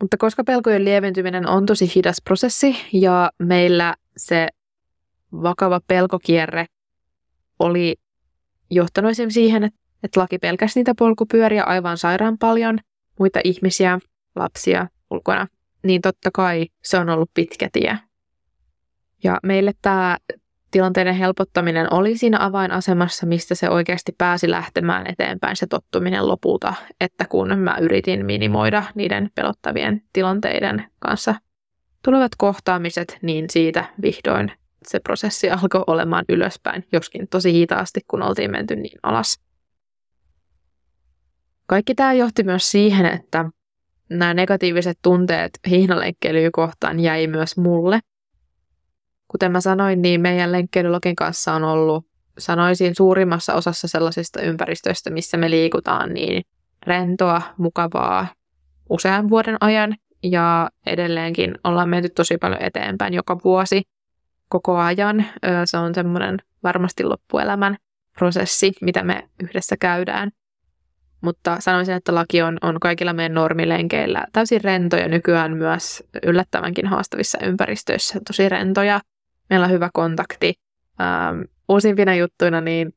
Mutta 0.00 0.16
koska 0.16 0.44
pelkojen 0.44 0.84
lieventyminen 0.84 1.48
on 1.48 1.66
tosi 1.66 1.92
hidas 1.94 2.16
prosessi 2.24 2.76
ja 2.92 3.30
meillä 3.38 3.94
se 4.16 4.48
vakava 5.32 5.80
pelkokierre 5.86 6.66
oli 7.58 7.96
johtanut 8.70 9.10
esimerkiksi 9.10 9.40
siihen, 9.40 9.64
että 10.02 10.20
laki 10.20 10.38
pelkäsi 10.38 10.78
niitä 10.78 10.94
polkupyöriä 10.98 11.64
aivan 11.64 11.98
sairaan 11.98 12.38
paljon, 12.38 12.78
muita 13.18 13.40
ihmisiä, 13.44 13.98
lapsia 14.36 14.88
ulkona, 15.10 15.46
niin 15.82 16.00
totta 16.00 16.30
kai 16.34 16.66
se 16.84 16.98
on 16.98 17.08
ollut 17.08 17.30
pitkä 17.34 17.68
tie. 17.72 17.98
Ja 19.24 19.38
meille 19.42 19.72
tämä 19.82 20.16
tilanteiden 20.70 21.14
helpottaminen 21.14 21.92
oli 21.92 22.16
siinä 22.16 22.44
avainasemassa, 22.44 23.26
mistä 23.26 23.54
se 23.54 23.70
oikeasti 23.70 24.12
pääsi 24.18 24.50
lähtemään 24.50 25.06
eteenpäin 25.06 25.56
se 25.56 25.66
tottuminen 25.66 26.28
lopulta, 26.28 26.74
että 27.00 27.24
kun 27.24 27.58
mä 27.58 27.76
yritin 27.80 28.26
minimoida 28.26 28.82
niiden 28.94 29.30
pelottavien 29.34 30.02
tilanteiden 30.12 30.84
kanssa 30.98 31.34
tulevat 32.04 32.32
kohtaamiset, 32.38 33.18
niin 33.22 33.44
siitä 33.50 33.84
vihdoin 34.02 34.52
se 34.86 35.00
prosessi 35.00 35.50
alkoi 35.50 35.84
olemaan 35.86 36.24
ylöspäin, 36.28 36.86
joskin 36.92 37.28
tosi 37.28 37.52
hitaasti, 37.52 38.00
kun 38.08 38.22
oltiin 38.22 38.50
menty 38.50 38.76
niin 38.76 38.98
alas. 39.02 39.40
Kaikki 41.66 41.94
tämä 41.94 42.12
johti 42.12 42.42
myös 42.42 42.70
siihen, 42.70 43.06
että 43.06 43.44
nämä 44.10 44.34
negatiiviset 44.34 44.98
tunteet 45.02 45.50
hiihnalenkkeilyä 45.68 46.50
kohtaan 46.52 47.00
jäi 47.00 47.26
myös 47.26 47.56
mulle. 47.56 48.00
Kuten 49.28 49.52
mä 49.52 49.60
sanoin, 49.60 50.02
niin 50.02 50.20
meidän 50.20 50.52
lenkkeilylogin 50.52 51.16
kanssa 51.16 51.52
on 51.52 51.64
ollut, 51.64 52.06
sanoisin, 52.38 52.94
suurimmassa 52.94 53.54
osassa 53.54 53.88
sellaisista 53.88 54.42
ympäristöistä, 54.42 55.10
missä 55.10 55.36
me 55.36 55.50
liikutaan, 55.50 56.14
niin 56.14 56.42
rentoa, 56.86 57.42
mukavaa 57.58 58.26
usean 58.90 59.30
vuoden 59.30 59.56
ajan. 59.60 59.96
Ja 60.22 60.70
edelleenkin 60.86 61.54
ollaan 61.64 61.88
menty 61.88 62.08
tosi 62.08 62.38
paljon 62.38 62.62
eteenpäin 62.62 63.14
joka 63.14 63.38
vuosi 63.44 63.82
koko 64.48 64.76
ajan. 64.76 65.26
Se 65.64 65.78
on 65.78 65.94
semmoinen 65.94 66.38
varmasti 66.62 67.04
loppuelämän 67.04 67.76
prosessi, 68.18 68.72
mitä 68.80 69.04
me 69.04 69.28
yhdessä 69.42 69.76
käydään. 69.76 70.30
Mutta 71.20 71.56
sanoisin, 71.60 71.94
että 71.94 72.14
laki 72.14 72.42
on, 72.42 72.58
on 72.62 72.80
kaikilla 72.80 73.12
meidän 73.12 73.34
normilenkeillä 73.34 74.26
täysin 74.32 74.64
rentoja 74.64 75.08
nykyään 75.08 75.56
myös 75.56 76.02
yllättävänkin 76.22 76.86
haastavissa 76.86 77.38
ympäristöissä. 77.42 78.20
Tosi 78.26 78.48
rentoja. 78.48 79.00
Meillä 79.50 79.66
on 79.66 79.72
hyvä 79.72 79.90
kontakti. 79.92 80.54
Ähm, 81.00 81.40
uusimpina 81.68 82.14
juttuina 82.14 82.60
niin 82.60 82.92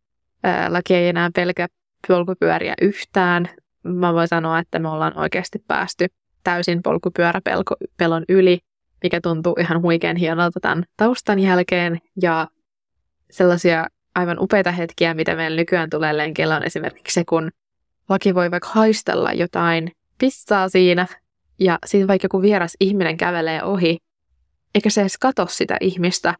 äh, 0.45 0.71
laki 0.71 0.95
ei 0.95 1.07
enää 1.07 1.29
pelkä 1.35 1.67
polkupyöriä 2.07 2.73
yhtään. 2.81 3.49
Mä 3.83 4.13
voin 4.13 4.27
sanoa, 4.27 4.59
että 4.59 4.79
me 4.79 4.89
ollaan 4.89 5.17
oikeasti 5.17 5.63
päästy 5.67 6.07
täysin 6.43 6.83
polkupyöräpelon 6.83 8.25
yli, 8.29 8.59
mikä 9.03 9.21
tuntuu 9.21 9.55
ihan 9.59 9.81
huikean 9.81 10.15
hienolta 10.15 10.59
tämän 10.59 10.83
taustan 10.97 11.39
jälkeen. 11.39 11.99
Ja 12.21 12.47
sellaisia 13.31 13.87
aivan 14.15 14.37
upeita 14.39 14.71
hetkiä, 14.71 15.13
mitä 15.13 15.35
meillä 15.35 15.55
nykyään 15.55 15.89
tulee 15.89 16.17
lenkillä, 16.17 16.55
on 16.55 16.63
esimerkiksi 16.63 17.13
se, 17.13 17.23
kun 17.29 17.51
laki 18.11 18.35
voi 18.35 18.51
vaikka 18.51 18.69
haistella 18.71 19.33
jotain 19.33 19.91
pissaa 20.17 20.69
siinä, 20.69 21.07
ja 21.59 21.79
sitten 21.85 22.07
vaikka 22.07 22.25
joku 22.25 22.41
vieras 22.41 22.77
ihminen 22.79 23.17
kävelee 23.17 23.63
ohi, 23.63 23.97
eikä 24.75 24.89
se 24.89 25.01
edes 25.01 25.17
katso 25.17 25.45
sitä 25.49 25.77
ihmistä. 25.81 26.35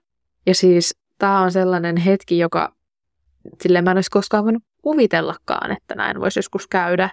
Ja 0.46 0.56
siis 0.56 0.96
tämä 1.18 1.42
on 1.42 1.52
sellainen 1.52 1.98
hetki, 1.98 2.38
joka 2.38 2.74
sille 3.62 3.82
mä 3.82 3.92
en 3.92 3.98
olisi 3.98 4.12
koskaan 4.12 4.44
voinut 4.44 4.64
kuvitellakaan, 4.82 5.72
että 5.72 5.96
näin 5.96 6.20
voisi 6.20 6.40
joskus 6.40 6.68
käydä. 6.68 7.10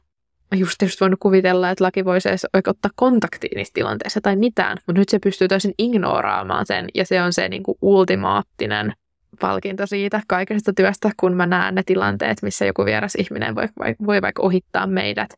Mä 0.51 0.59
just, 0.59 0.83
just 0.83 1.01
voinut 1.01 1.21
kuvitella, 1.21 1.71
että 1.71 1.85
laki 1.85 2.05
voisi 2.05 2.29
edes 2.29 2.47
ottaa 2.67 2.91
kontaktiin 2.95 3.57
niissä 3.57 3.75
tilanteissa 3.75 4.21
tai 4.21 4.37
mitään, 4.37 4.79
mutta 4.87 5.01
nyt 5.01 5.09
se 5.09 5.19
pystyy 5.19 5.49
täysin 5.49 5.75
ignoraamaan 5.79 6.67
sen, 6.67 6.89
ja 6.95 7.07
se 7.07 7.23
on 7.23 7.33
se 7.33 7.49
niin 7.49 7.63
kuin 7.63 7.79
ultimaattinen 7.83 8.93
palkinto 9.41 9.87
siitä 9.87 10.21
kaikesta 10.29 10.73
työstä, 10.73 11.11
kun 11.21 11.37
mä 11.37 11.47
näen 11.47 11.75
ne 11.75 11.83
tilanteet, 11.83 12.43
missä 12.43 12.65
joku 12.65 12.85
vieras 12.85 13.15
ihminen 13.15 13.55
voi, 13.55 13.65
voi 14.07 14.23
vaikka 14.23 14.43
ohittaa 14.43 14.87
meidät, 14.87 15.31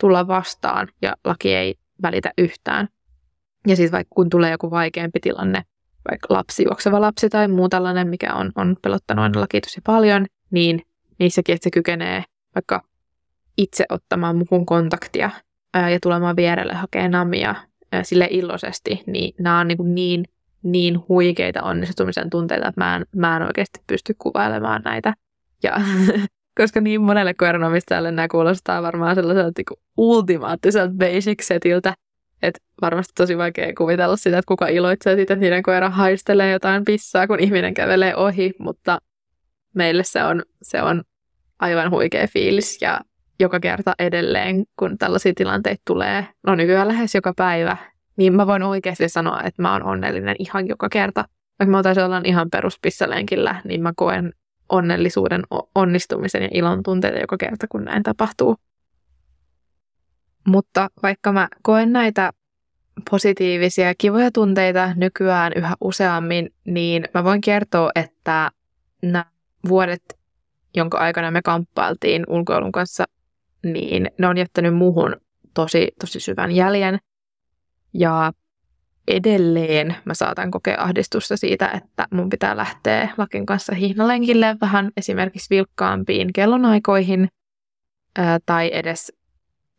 tulla 0.00 0.28
vastaan 0.28 0.88
ja 1.02 1.16
laki 1.24 1.54
ei 1.54 1.74
välitä 2.02 2.32
yhtään. 2.38 2.88
Ja 3.66 3.76
siis 3.76 3.92
vaikka 3.92 4.14
kun 4.14 4.30
tulee 4.30 4.50
joku 4.50 4.70
vaikeampi 4.70 5.20
tilanne, 5.20 5.62
vaikka 6.10 6.34
lapsi, 6.34 6.64
juokseva 6.64 7.00
lapsi 7.00 7.28
tai 7.28 7.48
muu 7.48 7.68
tällainen, 7.68 8.08
mikä 8.08 8.34
on, 8.34 8.52
on 8.54 8.76
pelottanut 8.82 9.22
aina 9.22 9.40
laki 9.40 9.60
tosi 9.60 9.80
paljon, 9.86 10.26
niin 10.50 10.82
niissäkin, 11.18 11.54
että 11.54 11.64
se 11.64 11.70
kykenee 11.70 12.24
vaikka 12.54 12.82
itse 13.58 13.84
ottamaan 13.88 14.36
muun 14.50 14.66
kontaktia 14.66 15.30
ää, 15.74 15.90
ja 15.90 15.98
tulemaan 16.02 16.36
vierelle 16.36 16.74
hakemaan 16.74 17.10
namia 17.10 17.54
sille 18.02 18.28
iloisesti, 18.30 19.02
niin 19.06 19.34
nämä 19.38 19.60
on 19.60 19.68
niin, 19.68 19.78
kuin 19.78 19.94
niin 19.94 20.24
niin 20.62 21.08
huikeita 21.08 21.62
onnistumisen 21.62 22.30
tunteita, 22.30 22.68
että 22.68 22.80
mä 22.80 22.96
en, 22.96 23.06
mä 23.16 23.36
en 23.36 23.42
oikeasti 23.42 23.80
pysty 23.86 24.14
kuvailemaan 24.18 24.82
näitä. 24.84 25.14
Ja 25.62 25.80
koska 26.58 26.80
niin 26.80 27.00
monelle 27.00 27.34
koiranomistajalle 27.34 28.10
nämä 28.10 28.28
kuulostaa 28.28 28.82
varmaan 28.82 29.14
sellaiselta 29.14 29.52
niin 29.56 29.80
ultimaattiselta 29.96 30.94
basic 30.94 31.42
setiltä, 31.42 31.94
että 32.42 32.60
varmasti 32.82 33.12
tosi 33.16 33.38
vaikea 33.38 33.72
kuvitella 33.78 34.16
sitä, 34.16 34.38
että 34.38 34.48
kuka 34.48 34.66
iloitsee 34.66 35.16
siitä, 35.16 35.34
että 35.34 35.44
niiden 35.44 35.62
koira 35.62 35.90
haistelee 35.90 36.52
jotain 36.52 36.84
pissaa, 36.84 37.26
kun 37.26 37.40
ihminen 37.40 37.74
kävelee 37.74 38.16
ohi, 38.16 38.52
mutta 38.58 38.98
meille 39.74 40.04
se 40.04 40.24
on, 40.24 40.42
se 40.62 40.82
on 40.82 41.02
aivan 41.58 41.90
huikea 41.90 42.26
fiilis 42.26 42.82
ja 42.82 43.00
joka 43.40 43.60
kerta 43.60 43.94
edelleen, 43.98 44.64
kun 44.78 44.98
tällaisia 44.98 45.32
tilanteita 45.36 45.82
tulee, 45.86 46.26
no 46.46 46.54
nykyään 46.54 46.88
lähes 46.88 47.14
joka 47.14 47.32
päivä, 47.36 47.76
niin 48.18 48.34
mä 48.34 48.46
voin 48.46 48.62
oikeasti 48.62 49.08
sanoa, 49.08 49.42
että 49.42 49.62
mä 49.62 49.72
oon 49.72 49.82
onnellinen 49.82 50.36
ihan 50.38 50.68
joka 50.68 50.88
kerta. 50.88 51.24
Vaikka 51.58 51.70
mä 51.70 51.82
taisin 51.82 52.04
olla 52.04 52.22
ihan 52.24 52.50
peruspissalenkillä, 52.50 53.60
niin 53.64 53.82
mä 53.82 53.92
koen 53.96 54.32
onnellisuuden, 54.68 55.42
onnistumisen 55.74 56.42
ja 56.42 56.48
ilon 56.52 56.82
tunteita 56.82 57.18
joka 57.18 57.36
kerta, 57.36 57.66
kun 57.68 57.84
näin 57.84 58.02
tapahtuu. 58.02 58.56
Mutta 60.46 60.88
vaikka 61.02 61.32
mä 61.32 61.48
koen 61.62 61.92
näitä 61.92 62.32
positiivisia 63.10 63.86
ja 63.86 63.94
kivoja 63.98 64.30
tunteita 64.30 64.92
nykyään 64.96 65.52
yhä 65.56 65.74
useammin, 65.80 66.50
niin 66.64 67.04
mä 67.14 67.24
voin 67.24 67.40
kertoa, 67.40 67.90
että 67.94 68.50
nämä 69.02 69.24
vuodet, 69.68 70.18
jonka 70.74 70.98
aikana 70.98 71.30
me 71.30 71.42
kamppailtiin 71.42 72.24
ulkoilun 72.28 72.72
kanssa, 72.72 73.04
niin 73.64 74.10
ne 74.18 74.26
on 74.26 74.38
jättänyt 74.38 74.74
muuhun 74.74 75.16
tosi, 75.54 75.88
tosi 76.00 76.20
syvän 76.20 76.52
jäljen. 76.52 76.98
Ja 77.94 78.32
edelleen 79.08 79.96
mä 80.04 80.14
saatan 80.14 80.50
kokea 80.50 80.82
ahdistusta 80.82 81.36
siitä, 81.36 81.68
että 81.68 82.06
mun 82.10 82.28
pitää 82.28 82.56
lähteä 82.56 83.08
lakin 83.16 83.46
kanssa 83.46 83.74
hihnalenkille 83.74 84.56
vähän 84.60 84.90
esimerkiksi 84.96 85.50
vilkkaampiin 85.50 86.32
kellonaikoihin 86.32 87.28
ää, 88.18 88.38
tai 88.46 88.70
edes, 88.72 89.12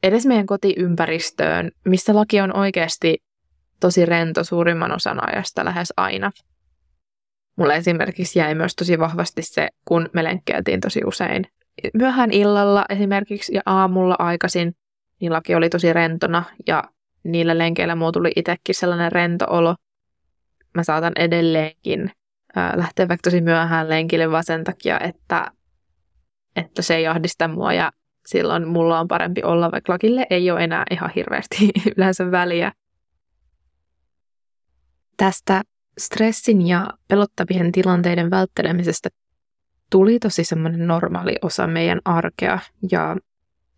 edes 0.03 0.25
meidän 0.25 0.45
kotiympäristöön, 0.45 1.71
missä 1.85 2.15
laki 2.15 2.41
on 2.41 2.57
oikeasti 2.57 3.17
tosi 3.79 4.05
rento 4.05 4.43
suurimman 4.43 4.91
osan 4.91 5.29
ajasta 5.29 5.65
lähes 5.65 5.93
aina. 5.97 6.31
Mulle 7.55 7.75
esimerkiksi 7.75 8.39
jäi 8.39 8.55
myös 8.55 8.75
tosi 8.75 8.99
vahvasti 8.99 9.41
se, 9.41 9.69
kun 9.85 10.09
me 10.13 10.23
lenkkeiltiin 10.23 10.79
tosi 10.79 11.01
usein 11.05 11.45
myöhään 11.93 12.31
illalla 12.31 12.85
esimerkiksi 12.89 13.55
ja 13.55 13.61
aamulla 13.65 14.15
aikaisin, 14.19 14.73
niin 15.21 15.33
laki 15.33 15.55
oli 15.55 15.69
tosi 15.69 15.93
rentona 15.93 16.43
ja 16.67 16.83
niillä 17.23 17.57
lenkeillä 17.57 17.95
mulla 17.95 18.11
tuli 18.11 18.31
itsekin 18.35 18.75
sellainen 18.75 19.11
rento 19.11 19.45
olo. 19.49 19.75
Mä 20.73 20.83
saatan 20.83 21.13
edelleenkin 21.15 22.11
ää, 22.55 22.73
lähteä 22.77 23.07
vaikka 23.07 23.29
tosi 23.29 23.41
myöhään 23.41 23.89
lenkille 23.89 24.31
vaan 24.31 24.43
sen 24.43 24.63
takia, 24.63 24.99
että, 24.99 25.51
että 26.55 26.81
se 26.81 26.95
ei 26.95 27.07
ahdista 27.07 27.47
mua 27.47 27.73
ja 27.73 27.91
silloin 28.25 28.67
mulla 28.67 28.99
on 28.99 29.07
parempi 29.07 29.43
olla, 29.43 29.71
vaikka 29.71 29.93
lakille 29.93 30.27
ei 30.29 30.51
ole 30.51 30.63
enää 30.63 30.83
ihan 30.91 31.11
hirveästi 31.15 31.69
yleensä 31.97 32.31
väliä. 32.31 32.71
Tästä 35.17 35.61
stressin 35.99 36.67
ja 36.67 36.87
pelottavien 37.07 37.71
tilanteiden 37.71 38.31
välttelemisestä 38.31 39.09
tuli 39.89 40.19
tosi 40.19 40.43
semmoinen 40.43 40.87
normaali 40.87 41.35
osa 41.41 41.67
meidän 41.67 42.01
arkea 42.05 42.59
ja 42.91 43.17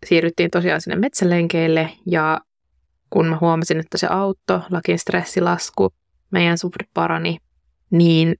siirryttiin 0.06 0.50
tosiaan 0.50 0.80
sinne 0.80 0.96
metsälenkeille 0.96 1.90
ja 2.06 2.40
kun 3.12 3.26
mä 3.26 3.38
huomasin, 3.40 3.80
että 3.80 3.98
se 3.98 4.06
auttoi, 4.06 4.60
lakin 4.70 4.98
stressilasku, 4.98 5.90
meidän 6.30 6.58
suhde 6.58 6.84
parani, 6.94 7.38
niin 7.90 8.36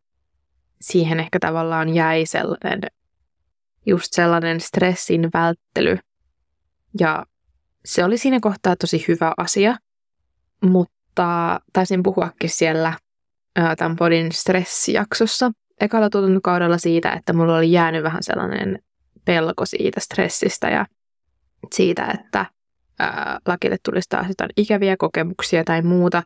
siihen 0.81 1.21
ehkä 1.21 1.39
tavallaan 1.39 1.95
jäi 1.95 2.27
sellainen, 2.27 2.81
just 3.87 4.13
sellainen 4.13 4.61
stressin 4.61 5.29
välttely. 5.35 5.99
Ja 7.01 7.27
se 7.85 8.05
oli 8.05 8.19
siinä 8.19 8.41
kohtaa 8.41 8.77
tosi 8.77 9.05
hyvä 9.09 9.33
asia, 9.37 9.77
mutta 10.65 11.61
taisin 11.73 12.03
puhuakin 12.03 12.51
siellä 12.51 12.99
ää, 13.57 13.77
tämän 13.77 13.97
podin 13.97 14.33
stressijaksossa 14.33 15.53
ekalla 15.81 16.11
tuotantokaudella 16.11 16.79
siitä, 16.79 17.13
että 17.13 17.33
mulla 17.33 17.57
oli 17.57 17.73
jäänyt 17.73 18.03
vähän 18.03 18.23
sellainen 18.23 18.79
pelko 19.25 19.67
siitä 19.67 20.01
stressistä 20.01 20.69
ja 20.69 20.87
siitä, 21.75 22.07
että 22.15 22.47
lakille 23.47 23.77
tulisi 23.85 24.09
taas 24.09 24.29
jotain 24.29 24.51
ikäviä 24.57 24.97
kokemuksia 24.97 25.65
tai 25.65 25.83
muuta, 25.83 26.23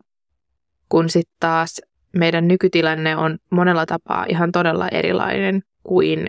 kun 0.89 1.11
sitten 1.11 1.37
taas 1.41 1.81
meidän 2.13 2.49
nykytilanne 2.49 3.17
on 3.17 3.39
monella 3.51 3.87
tapaa 3.87 4.27
ihan 4.29 4.53
todella 4.53 4.89
erilainen 4.89 5.63
kuin 5.83 6.27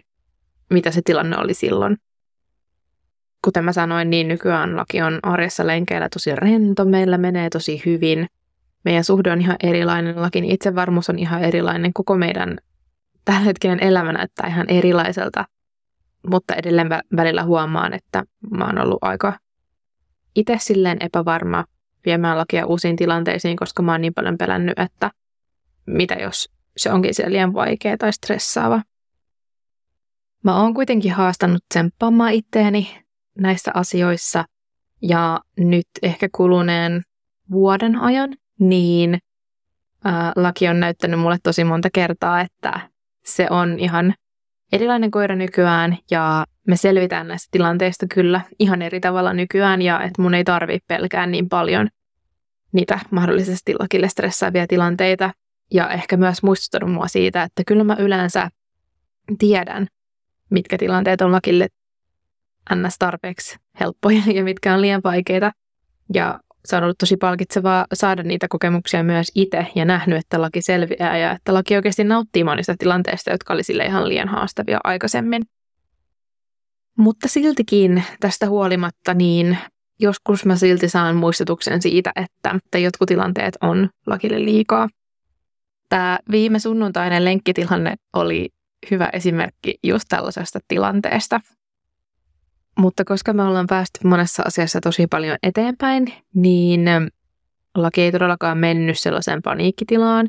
mitä 0.70 0.92
se 0.92 1.02
tilanne 1.06 1.38
oli 1.38 1.54
silloin. 1.54 1.98
Kuten 3.42 3.66
mä 3.66 3.72
sanoin, 3.72 4.10
niin 4.10 4.28
nykyään 4.28 4.76
laki 4.76 5.02
on 5.02 5.20
arjessa 5.24 5.68
lenkeillä 5.68 6.10
tosi 6.10 6.36
rento, 6.36 6.86
meillä 6.86 7.18
menee 7.18 7.50
tosi 7.50 7.82
hyvin. 7.86 8.28
Meidän 8.86 9.04
suhde 9.04 9.32
on 9.32 9.42
ihan 9.42 9.56
erilainen, 9.64 10.22
lakin 10.22 10.46
itsevarmuus 10.46 11.10
on 11.10 11.20
ihan 11.20 11.44
erilainen, 11.44 11.94
koko 11.94 12.18
meidän 12.18 12.58
hetkinen 13.46 13.84
elämä 13.84 14.12
näyttää 14.12 14.48
ihan 14.48 14.66
erilaiselta, 14.70 15.46
mutta 16.30 16.56
edelleen 16.56 16.90
välillä 17.16 17.44
huomaan, 17.44 17.94
että 17.94 18.24
mä 18.58 18.66
oon 18.66 18.80
ollut 18.80 18.98
aika 19.02 19.34
itse 20.38 20.58
silleen 20.60 20.98
epävarma 21.00 21.66
viemään 22.06 22.38
lakia 22.38 22.66
uusiin 22.66 22.96
tilanteisiin, 22.96 23.58
koska 23.58 23.84
mä 23.84 23.92
oon 23.92 24.02
niin 24.02 24.14
paljon 24.14 24.38
pelännyt, 24.38 24.80
että 24.80 25.12
mitä 25.86 26.14
jos 26.14 26.50
se 26.78 26.92
onkin 26.92 27.14
siellä 27.14 27.32
liian 27.32 27.54
vaikea 27.54 27.98
tai 27.98 28.14
stressaava. 28.14 28.82
Mä 30.44 30.62
oon 30.62 30.74
kuitenkin 30.74 31.12
haastanut 31.12 31.64
tsemppaamaan 31.70 32.34
itteeni 32.34 33.04
näissä 33.38 33.72
asioissa 33.74 34.46
ja 35.02 35.40
nyt 35.58 35.88
ehkä 36.02 36.30
kuluneen 36.36 37.02
vuoden 37.52 37.96
ajan, 37.96 38.34
niin 38.60 39.20
ää, 40.04 40.32
laki 40.36 40.68
on 40.68 40.80
näyttänyt 40.80 41.20
mulle 41.20 41.38
tosi 41.44 41.64
monta 41.64 41.90
kertaa, 41.94 42.42
että 42.42 42.90
se 43.26 43.48
on 43.50 43.80
ihan 43.80 44.14
erilainen 44.72 45.12
koira 45.12 45.36
nykyään 45.36 45.98
ja 46.12 46.46
me 46.68 46.78
selvitään 46.78 47.28
näistä 47.28 47.48
tilanteista 47.52 48.06
kyllä 48.14 48.42
ihan 48.60 48.82
eri 48.82 49.00
tavalla 49.00 49.34
nykyään 49.34 49.82
ja 49.82 50.04
että 50.04 50.22
mun 50.22 50.34
ei 50.34 50.44
tarvi 50.44 50.80
pelkää 50.88 51.26
niin 51.26 51.50
paljon 51.50 51.88
niitä 52.72 53.00
mahdollisesti 53.12 53.76
lakille 53.80 54.10
stressaavia 54.10 54.68
tilanteita 54.68 55.32
ja 55.74 55.90
ehkä 55.90 56.18
myös 56.18 56.44
muistuttanut 56.44 56.94
mua 56.94 57.08
siitä, 57.08 57.44
että 57.44 57.64
kyllä 57.68 57.84
mä 57.84 57.96
yleensä 58.00 58.50
tiedän, 59.40 59.88
mitkä 60.50 60.78
tilanteet 60.78 61.22
on 61.22 61.32
lakille 61.32 61.68
ns. 62.76 62.96
tarpeeksi 63.00 63.58
helppoja 63.80 64.22
ja 64.36 64.44
mitkä 64.44 64.74
on 64.74 64.82
liian 64.82 65.02
vaikeita. 65.04 65.52
Ja 66.14 66.40
se 66.66 66.76
on 66.76 66.84
ollut 66.84 66.98
tosi 66.98 67.18
palkitsevaa 67.18 67.86
saada 67.94 68.24
niitä 68.24 68.48
kokemuksia 68.48 69.04
myös 69.04 69.32
itse 69.36 69.68
ja 69.76 69.86
nähnyt, 69.86 70.18
että 70.18 70.42
laki 70.42 70.62
selviää 70.62 71.18
ja 71.18 71.32
että 71.32 71.54
laki 71.54 71.76
oikeasti 71.76 72.04
nauttii 72.04 72.44
monista 72.44 72.76
tilanteista, 72.80 73.32
jotka 73.32 73.54
oli 73.54 73.64
sille 73.64 73.86
ihan 73.86 74.10
liian 74.10 74.28
haastavia 74.28 74.80
aikaisemmin. 74.84 75.42
Mutta 76.98 77.28
siltikin 77.28 78.04
tästä 78.20 78.50
huolimatta, 78.50 79.14
niin 79.14 79.58
joskus 80.00 80.46
mä 80.46 80.56
silti 80.56 80.90
saan 80.90 81.16
muistutuksen 81.16 81.82
siitä, 81.82 82.12
että, 82.16 82.56
että 82.66 82.78
jotkut 82.78 83.08
tilanteet 83.08 83.58
on 83.62 83.90
lakille 84.06 84.46
liikaa. 84.46 84.90
Tämä 85.90 86.20
viime 86.32 86.60
sunnuntainen 86.60 87.26
lenkkitilanne 87.26 87.96
oli 88.14 88.50
hyvä 88.92 89.10
esimerkki 89.14 89.80
just 89.84 90.06
tällaisesta 90.10 90.60
tilanteesta. 90.68 91.42
Mutta 92.80 93.06
koska 93.06 93.34
me 93.34 93.44
ollaan 93.44 93.68
päästy 93.68 94.00
monessa 94.04 94.44
asiassa 94.46 94.82
tosi 94.82 95.08
paljon 95.08 95.38
eteenpäin, 95.44 96.14
niin 96.34 96.82
laki 97.76 98.02
ei 98.02 98.12
todellakaan 98.12 98.58
mennyt 98.58 99.00
sellaiseen 99.00 99.42
paniikkitilaan. 99.42 100.28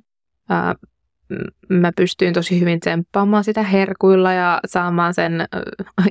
Mä 1.69 1.93
pystyin 1.97 2.35
tosi 2.35 2.61
hyvin 2.61 2.81
tsemppaamaan 2.81 3.45
sitä 3.45 3.63
herkuilla 3.63 4.33
ja 4.33 4.61
saamaan 4.67 5.15
sen 5.15 5.45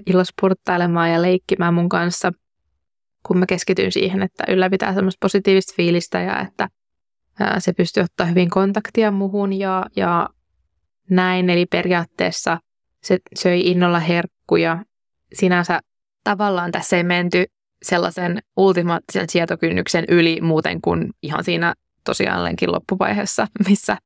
ilospurttailemaan 0.06 1.12
ja 1.12 1.22
leikkimään 1.22 1.74
mun 1.74 1.90
kanssa, 1.90 2.32
kun 3.26 3.38
mä 3.38 3.46
keskityin 3.46 3.92
siihen, 3.92 4.22
että 4.22 4.44
ylläpitää 4.48 4.94
semmoista 4.94 5.18
positiivista 5.22 5.74
fiilistä 5.76 6.20
ja 6.20 6.40
että 6.40 6.70
se 7.60 7.74
pystyy 7.74 8.04
ottaa 8.04 8.26
hyvin 8.26 8.50
kontaktia 8.50 9.12
muhun 9.12 9.54
ja, 9.54 9.86
ja 9.96 10.30
näin. 11.10 11.50
Eli 11.50 11.66
periaatteessa 11.66 12.60
se 13.04 13.18
söi 13.36 13.62
innolla 13.62 14.00
herkkuja. 14.00 14.84
Sinänsä 15.34 15.80
tavallaan 16.24 16.72
tässä 16.72 16.98
ei 16.98 17.04
menty 17.04 17.46
sellaisen 17.84 18.40
ultimaattisen 18.58 19.30
sietokynnyksen 19.30 20.06
yli 20.10 20.42
muuten 20.42 20.82
kuin 20.82 21.10
ihan 21.24 21.44
siinä 21.44 21.74
tosiaan 22.04 22.44
lenkin 22.44 22.72
loppuvaiheessa, 22.72 23.48
missä 23.70 23.98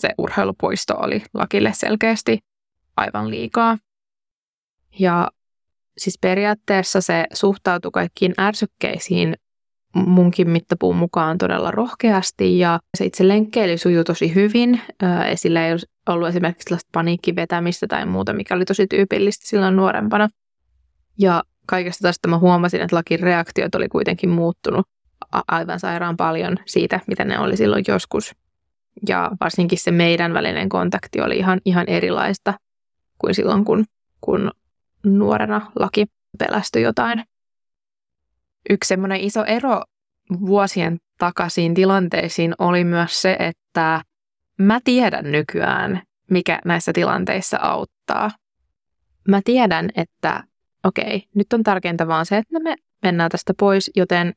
se 0.00 0.10
urheilupoisto 0.18 0.94
oli 0.96 1.22
lakille 1.34 1.72
selkeästi 1.74 2.38
aivan 2.96 3.30
liikaa. 3.30 3.78
Ja 4.98 5.28
siis 5.98 6.18
periaatteessa 6.20 7.00
se 7.00 7.26
suhtautui 7.32 7.90
kaikkiin 7.90 8.34
ärsykkeisiin 8.38 9.34
munkin 9.94 10.50
mittapuun 10.50 10.96
mukaan 10.96 11.38
todella 11.38 11.70
rohkeasti 11.70 12.58
ja 12.58 12.80
se 12.98 13.04
itse 13.04 13.28
lenkkeily 13.28 13.78
sujuu 13.78 14.04
tosi 14.04 14.34
hyvin. 14.34 14.80
Esillä 15.26 15.66
ei 15.66 15.72
ollut 16.08 16.28
esimerkiksi 16.28 16.64
sellaista 16.64 16.88
paniikkivetämistä 16.92 17.86
tai 17.86 18.06
muuta, 18.06 18.32
mikä 18.32 18.54
oli 18.54 18.64
tosi 18.64 18.86
tyypillistä 18.86 19.48
silloin 19.48 19.76
nuorempana. 19.76 20.28
Ja 21.18 21.42
kaikesta 21.66 22.08
tästä 22.08 22.28
mä 22.28 22.38
huomasin, 22.38 22.80
että 22.80 22.96
lakin 22.96 23.20
reaktiot 23.20 23.74
oli 23.74 23.88
kuitenkin 23.88 24.30
muuttunut 24.30 24.86
aivan 25.48 25.80
sairaan 25.80 26.16
paljon 26.16 26.56
siitä, 26.66 27.00
mitä 27.06 27.24
ne 27.24 27.38
oli 27.38 27.56
silloin 27.56 27.84
joskus. 27.88 28.34
Ja 29.08 29.30
varsinkin 29.40 29.78
se 29.78 29.90
meidän 29.90 30.34
välinen 30.34 30.68
kontakti 30.68 31.20
oli 31.20 31.36
ihan, 31.36 31.60
ihan 31.64 31.88
erilaista 31.88 32.54
kuin 33.18 33.34
silloin, 33.34 33.64
kun, 33.64 33.84
kun 34.20 34.50
nuorena 35.04 35.70
laki 35.78 36.06
pelästyi 36.38 36.82
jotain. 36.82 37.24
Yksi 38.70 38.88
semmoinen 38.88 39.20
iso 39.20 39.44
ero 39.44 39.82
vuosien 40.46 40.98
takaisiin 41.18 41.74
tilanteisiin 41.74 42.54
oli 42.58 42.84
myös 42.84 43.22
se, 43.22 43.36
että 43.38 44.04
mä 44.58 44.80
tiedän 44.84 45.32
nykyään, 45.32 46.02
mikä 46.30 46.60
näissä 46.64 46.92
tilanteissa 46.92 47.58
auttaa. 47.60 48.30
Mä 49.28 49.40
tiedän, 49.44 49.90
että 49.96 50.44
okei, 50.84 51.28
nyt 51.34 51.52
on 51.52 51.62
tärkeintä 51.62 52.06
vaan 52.06 52.26
se, 52.26 52.36
että 52.36 52.60
me 52.60 52.76
mennään 53.02 53.30
tästä 53.30 53.54
pois, 53.58 53.90
joten 53.96 54.34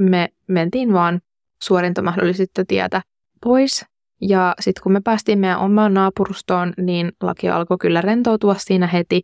me 0.00 0.28
mentiin 0.46 0.92
vaan 0.92 1.20
suorintamahdollista 1.62 2.64
tietä 2.64 3.02
pois. 3.42 3.84
Ja 4.20 4.54
sitten 4.60 4.82
kun 4.82 4.92
me 4.92 5.00
päästiin 5.04 5.38
meidän 5.38 5.58
omaan 5.58 5.94
naapurustoon, 5.94 6.72
niin 6.76 7.12
laki 7.22 7.48
alkoi 7.48 7.78
kyllä 7.78 8.00
rentoutua 8.00 8.54
siinä 8.58 8.86
heti, 8.86 9.22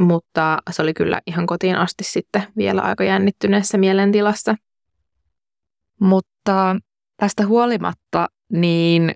mutta 0.00 0.58
se 0.70 0.82
oli 0.82 0.94
kyllä 0.94 1.20
ihan 1.26 1.46
kotiin 1.46 1.76
asti 1.76 2.04
sitten 2.04 2.42
vielä 2.56 2.80
aika 2.80 3.04
jännittyneessä 3.04 3.78
mielentilassa. 3.78 4.54
Mutta 6.00 6.76
tästä 7.16 7.46
huolimatta, 7.46 8.28
niin 8.52 9.14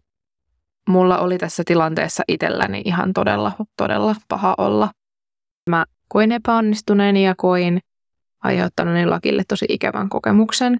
mulla 0.89 1.19
oli 1.19 1.39
tässä 1.39 1.63
tilanteessa 1.67 2.23
itselläni 2.29 2.83
ihan 2.85 3.13
todella, 3.13 3.53
todella 3.77 4.15
paha 4.29 4.55
olla. 4.59 4.91
Mä 5.71 5.85
koin 6.09 6.33
epäonnistuneeni 6.33 7.25
ja 7.25 7.35
koin 7.37 7.81
aiheuttanut 8.43 9.07
lakille 9.07 9.43
tosi 9.49 9.67
ikävän 9.69 10.09
kokemuksen. 10.09 10.79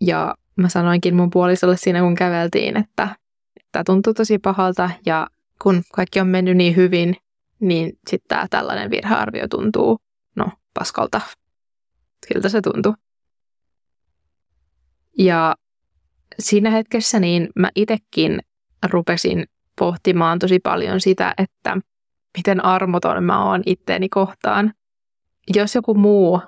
Ja 0.00 0.34
mä 0.56 0.68
sanoinkin 0.68 1.16
mun 1.16 1.30
puolisolle 1.30 1.76
siinä, 1.76 2.00
kun 2.00 2.14
käveltiin, 2.14 2.76
että 2.76 3.08
tämä 3.72 3.84
tuntuu 3.86 4.14
tosi 4.14 4.38
pahalta 4.38 4.90
ja 5.06 5.26
kun 5.62 5.82
kaikki 5.92 6.20
on 6.20 6.26
mennyt 6.26 6.56
niin 6.56 6.76
hyvin, 6.76 7.16
niin 7.60 7.98
sitten 8.08 8.28
tämä 8.28 8.46
tällainen 8.50 8.90
virhearvio 8.90 9.48
tuntuu, 9.48 9.98
no, 10.36 10.52
paskalta. 10.74 11.20
Siltä 12.26 12.48
se 12.48 12.60
tuntuu. 12.60 12.94
Ja 15.18 15.56
siinä 16.38 16.70
hetkessä 16.70 17.20
niin 17.20 17.48
mä 17.56 17.70
itsekin 17.74 18.40
rupesin 18.90 19.44
pohtimaan 19.78 20.38
tosi 20.38 20.58
paljon 20.58 21.00
sitä, 21.00 21.34
että 21.38 21.76
miten 22.36 22.64
armoton 22.64 23.24
mä 23.24 23.44
oon 23.44 23.62
itteeni 23.66 24.08
kohtaan. 24.08 24.74
Jos 25.54 25.74
joku 25.74 25.94
muu 25.94 26.40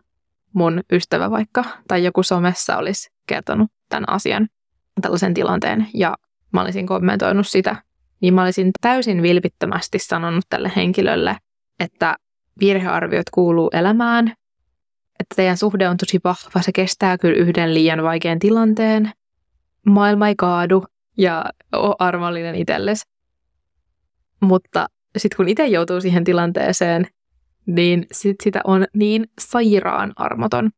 mun 0.53 0.81
ystävä 0.93 1.31
vaikka 1.31 1.65
tai 1.89 2.05
joku 2.05 2.23
somessa 2.23 2.77
olisi 2.77 3.11
kertonut 3.27 3.71
tämän 3.89 4.09
asian, 4.09 4.49
tällaisen 5.03 5.35
tilanteen, 5.35 5.89
ja 5.95 6.15
mä 6.53 6.63
olisin 6.63 6.87
kommentoinut 6.87 7.49
sitä, 7.49 7.77
niin 8.21 8.35
mä 8.35 8.43
olisin 8.43 8.71
täysin 8.81 9.23
vilpittömästi 9.23 9.99
sanonut 9.99 10.45
tälle 10.49 10.73
henkilölle, 10.77 11.37
että 11.81 12.17
virhearviot 12.61 13.31
kuuluu 13.31 13.71
elämään, 13.73 14.29
että 15.21 15.35
teidän 15.37 15.57
suhde 15.57 15.89
on 15.89 15.97
tosi 15.97 16.21
vahva, 16.25 16.63
se 16.63 16.73
kestää 16.73 17.19
kyllä 17.19 17.37
yhden 17.37 17.75
liian 17.75 18.03
vaikean 18.03 18.39
tilanteen, 18.39 19.11
maailma 19.87 20.29
ei 20.29 20.35
kaadu 20.37 20.85
ja 21.19 21.45
ole 21.73 21.97
armollinen 21.99 22.55
itsellesi. 22.55 23.05
Mutta 24.41 24.87
sitten 25.17 25.37
kun 25.37 25.49
itse 25.49 25.67
joutuu 25.67 26.01
siihen 26.01 26.25
tilanteeseen, 26.25 27.07
niin 27.67 28.07
sit 28.13 28.37
sitä 28.43 28.61
on 28.65 28.87
niin 28.95 29.27
sairaan 29.41 30.13
armoton. 30.17 30.71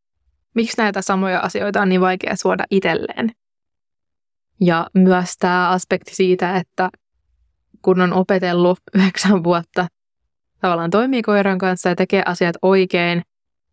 Miksi 0.53 0.77
näitä 0.77 1.01
samoja 1.01 1.39
asioita 1.39 1.81
on 1.81 1.89
niin 1.89 2.01
vaikea 2.01 2.35
suoda 2.35 2.63
itselleen? 2.71 3.31
Ja 4.61 4.87
myös 4.93 5.33
tämä 5.39 5.69
aspekti 5.69 6.15
siitä, 6.15 6.57
että 6.57 6.89
kun 7.81 8.01
on 8.01 8.13
opetellut 8.13 8.79
yhdeksän 8.95 9.43
vuotta 9.43 9.87
tavallaan 10.61 10.89
toimii 10.89 11.21
koiran 11.21 11.57
kanssa 11.57 11.89
ja 11.89 11.95
tekee 11.95 12.23
asiat 12.25 12.55
oikein, 12.61 13.21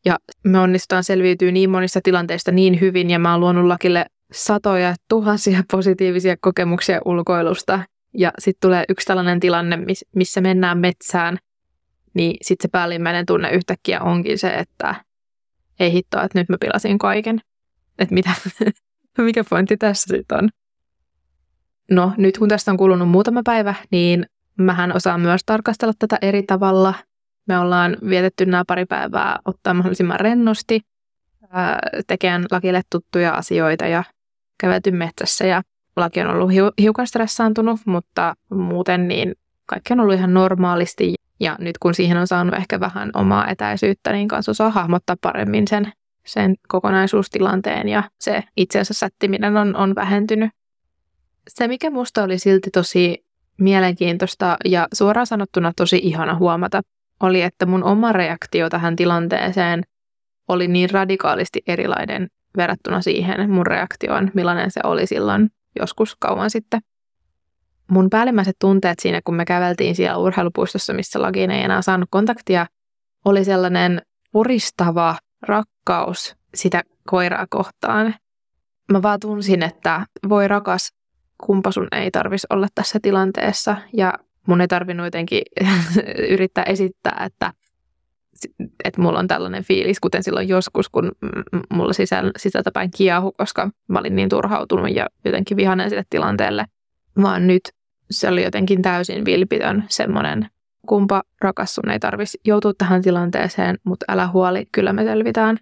ja 0.05 0.19
me 0.45 0.59
onnistutaan 0.59 1.05
selviytyä 1.05 1.51
niin 1.51 1.71
monista 1.71 2.01
tilanteista 2.03 2.53
niin 2.53 2.81
hyvin, 2.81 3.11
ja 3.11 3.19
mä 3.19 3.33
oon 3.33 3.41
luonut 3.41 3.67
lakille 3.67 4.07
satoja, 4.33 4.95
tuhansia 5.09 5.63
positiivisia 5.73 6.37
kokemuksia 6.41 7.01
ulkoilusta, 7.05 7.81
ja 8.15 8.33
sitten 8.39 8.69
tulee 8.69 8.85
yksi 8.89 9.07
tällainen 9.07 9.41
tilanne, 9.41 9.79
missä 10.15 10.41
mennään 10.41 10.79
metsään, 10.79 11.39
niin 12.15 12.37
sitten 12.43 12.69
se 12.69 12.71
päällimmäinen 12.71 13.27
tunne 13.27 13.51
yhtäkkiä 13.51 14.01
onkin 14.01 14.39
se, 14.39 14.49
että 14.49 14.95
ei 15.81 15.93
hittoa, 15.93 16.23
että 16.23 16.39
nyt 16.39 16.49
mä 16.49 16.57
pilasin 16.61 16.99
kaiken. 16.99 17.41
Että 17.99 18.15
mitä, 18.15 18.31
mikä 19.19 19.45
pointti 19.51 19.77
tässä 19.77 20.17
sitten 20.17 20.39
on. 20.39 20.49
No 21.93 22.13
nyt 22.17 22.39
kun 22.39 22.49
tästä 22.49 22.71
on 22.71 22.77
kulunut 22.77 23.09
muutama 23.09 23.41
päivä, 23.45 23.75
niin 23.91 24.27
mähän 24.59 24.97
osaan 24.97 25.21
myös 25.21 25.41
tarkastella 25.47 25.93
tätä 25.99 26.19
eri 26.23 26.43
tavalla. 26.43 26.95
Me 27.49 27.59
ollaan 27.59 27.97
vietetty 28.09 28.47
nämä 28.47 28.65
pari 28.67 28.87
päivää 28.87 29.39
ottaa 29.45 29.75
mahdollisimman 29.75 30.21
rennosti, 30.21 30.81
tekemään 32.07 32.45
lakille 32.51 32.83
tuttuja 32.91 33.35
asioita 33.35 33.87
ja 33.87 34.05
kävelty 34.61 34.91
metsässä 34.91 35.47
ja 35.47 35.63
laki 35.97 36.21
on 36.21 36.31
ollut 36.31 36.51
hiukan 36.81 37.07
stressaantunut, 37.07 37.81
mutta 37.85 38.35
muuten 38.51 39.09
niin 39.09 39.35
kaikki 39.67 39.93
on 39.93 40.01
ollut 40.01 40.15
ihan 40.15 40.35
normaalisti. 40.35 41.15
Ja 41.41 41.57
nyt 41.59 41.79
kun 41.79 41.95
siihen 41.95 42.17
on 42.17 42.27
saanut 42.27 42.55
ehkä 42.55 42.81
vähän 42.81 43.11
omaa 43.15 43.49
etäisyyttä, 43.49 44.13
niin 44.13 44.29
kanssa 44.29 44.51
osaa 44.51 44.71
hahmottaa 44.71 45.17
paremmin 45.21 45.69
sen, 45.69 45.93
sen 46.27 46.55
kokonaisuustilanteen 46.69 47.89
ja 47.89 48.03
se 48.21 48.45
itse 48.57 48.81
asiassa 48.81 49.07
sättiminen 49.07 49.57
on, 49.57 49.77
on 49.77 49.95
vähentynyt. 49.95 50.51
Se, 51.49 51.69
mikä 51.69 51.91
musta 51.91 52.23
oli 52.23 52.39
silti 52.39 52.71
tosi 52.71 53.27
mielenkiintoista 53.59 54.57
ja 54.65 54.89
suoraan 54.95 55.27
sanottuna 55.27 55.73
tosi 55.77 56.01
ihana 56.03 56.35
huomata, 56.35 56.81
oli, 57.21 57.43
että 57.43 57.67
mun 57.67 57.85
oma 57.85 58.13
reaktio 58.13 58.71
tähän 58.71 58.97
tilanteeseen 58.97 59.83
oli 60.49 60.69
niin 60.69 60.91
radikaalisti 60.91 61.63
erilainen 61.67 62.29
verrattuna 62.57 63.03
siihen 63.03 63.51
mun 63.51 63.67
reaktioon, 63.67 64.31
millainen 64.35 64.71
se 64.71 64.81
oli 64.85 65.07
silloin 65.07 65.51
joskus 65.81 66.17
kauan 66.17 66.51
sitten. 66.51 66.81
Mun 67.91 68.11
päällimmäiset 68.11 68.57
tunteet 68.59 68.99
siinä, 68.99 69.21
kun 69.25 69.35
me 69.35 69.45
käveltiin 69.45 69.95
siellä 69.95 70.19
urheilupuistossa, 70.19 70.93
missä 70.93 71.23
lagiin 71.23 71.51
ei 71.51 71.63
enää 71.63 71.83
saanut 71.83 72.09
kontaktia, 72.11 72.67
oli 73.25 73.45
sellainen 73.45 74.03
puristava 74.33 75.17
rakkaus 75.43 76.37
sitä 76.55 76.83
koiraa 77.07 77.47
kohtaan. 77.51 78.15
Mä 78.93 79.03
vaan 79.03 79.21
tunsin, 79.21 79.63
että 79.63 80.07
voi 80.29 80.49
rakas, 80.49 80.93
kumpa 81.47 81.73
sun 81.73 81.89
ei 81.93 82.11
tarvis 82.11 82.47
olla 82.51 82.67
tässä 82.75 82.99
tilanteessa. 83.03 83.77
Ja 83.93 84.13
mun 84.47 84.61
ei 84.61 84.69
tarvinnut 84.69 85.07
jotenkin 85.07 85.43
yrittää 86.35 86.65
esittää, 86.65 87.23
että, 87.27 87.53
että 88.85 89.01
mulla 89.01 89.19
on 89.19 89.29
tällainen 89.29 89.65
fiilis, 89.65 90.01
kuten 90.01 90.23
silloin 90.23 90.49
joskus, 90.49 90.89
kun 90.89 91.13
mulla 91.71 91.93
sisältä 92.37 92.71
päin 92.73 92.91
kiehu, 92.97 93.33
koska 93.33 93.71
mä 93.89 93.99
olin 93.99 94.17
niin 94.17 94.29
turhautunut 94.29 94.95
ja 94.95 95.07
jotenkin 95.25 95.57
vihainen 95.57 95.91
sille 95.91 96.05
tilanteelle. 96.11 96.65
Vaan 97.23 97.47
nyt 97.47 97.63
se 98.11 98.29
oli 98.29 98.43
jotenkin 98.43 98.83
täysin 98.83 99.25
vilpitön 99.25 99.85
semmoinen, 99.89 100.49
kumpa 100.87 101.23
rakas 101.41 101.75
sun 101.75 101.91
ei 101.91 101.99
tarvitsisi 101.99 102.41
joutua 102.45 102.73
tähän 102.79 103.03
tilanteeseen, 103.03 103.79
mutta 103.85 104.07
älä 104.09 104.29
huoli, 104.29 104.67
kyllä 104.73 104.93
me 104.93 105.05
selvitään. 105.05 105.59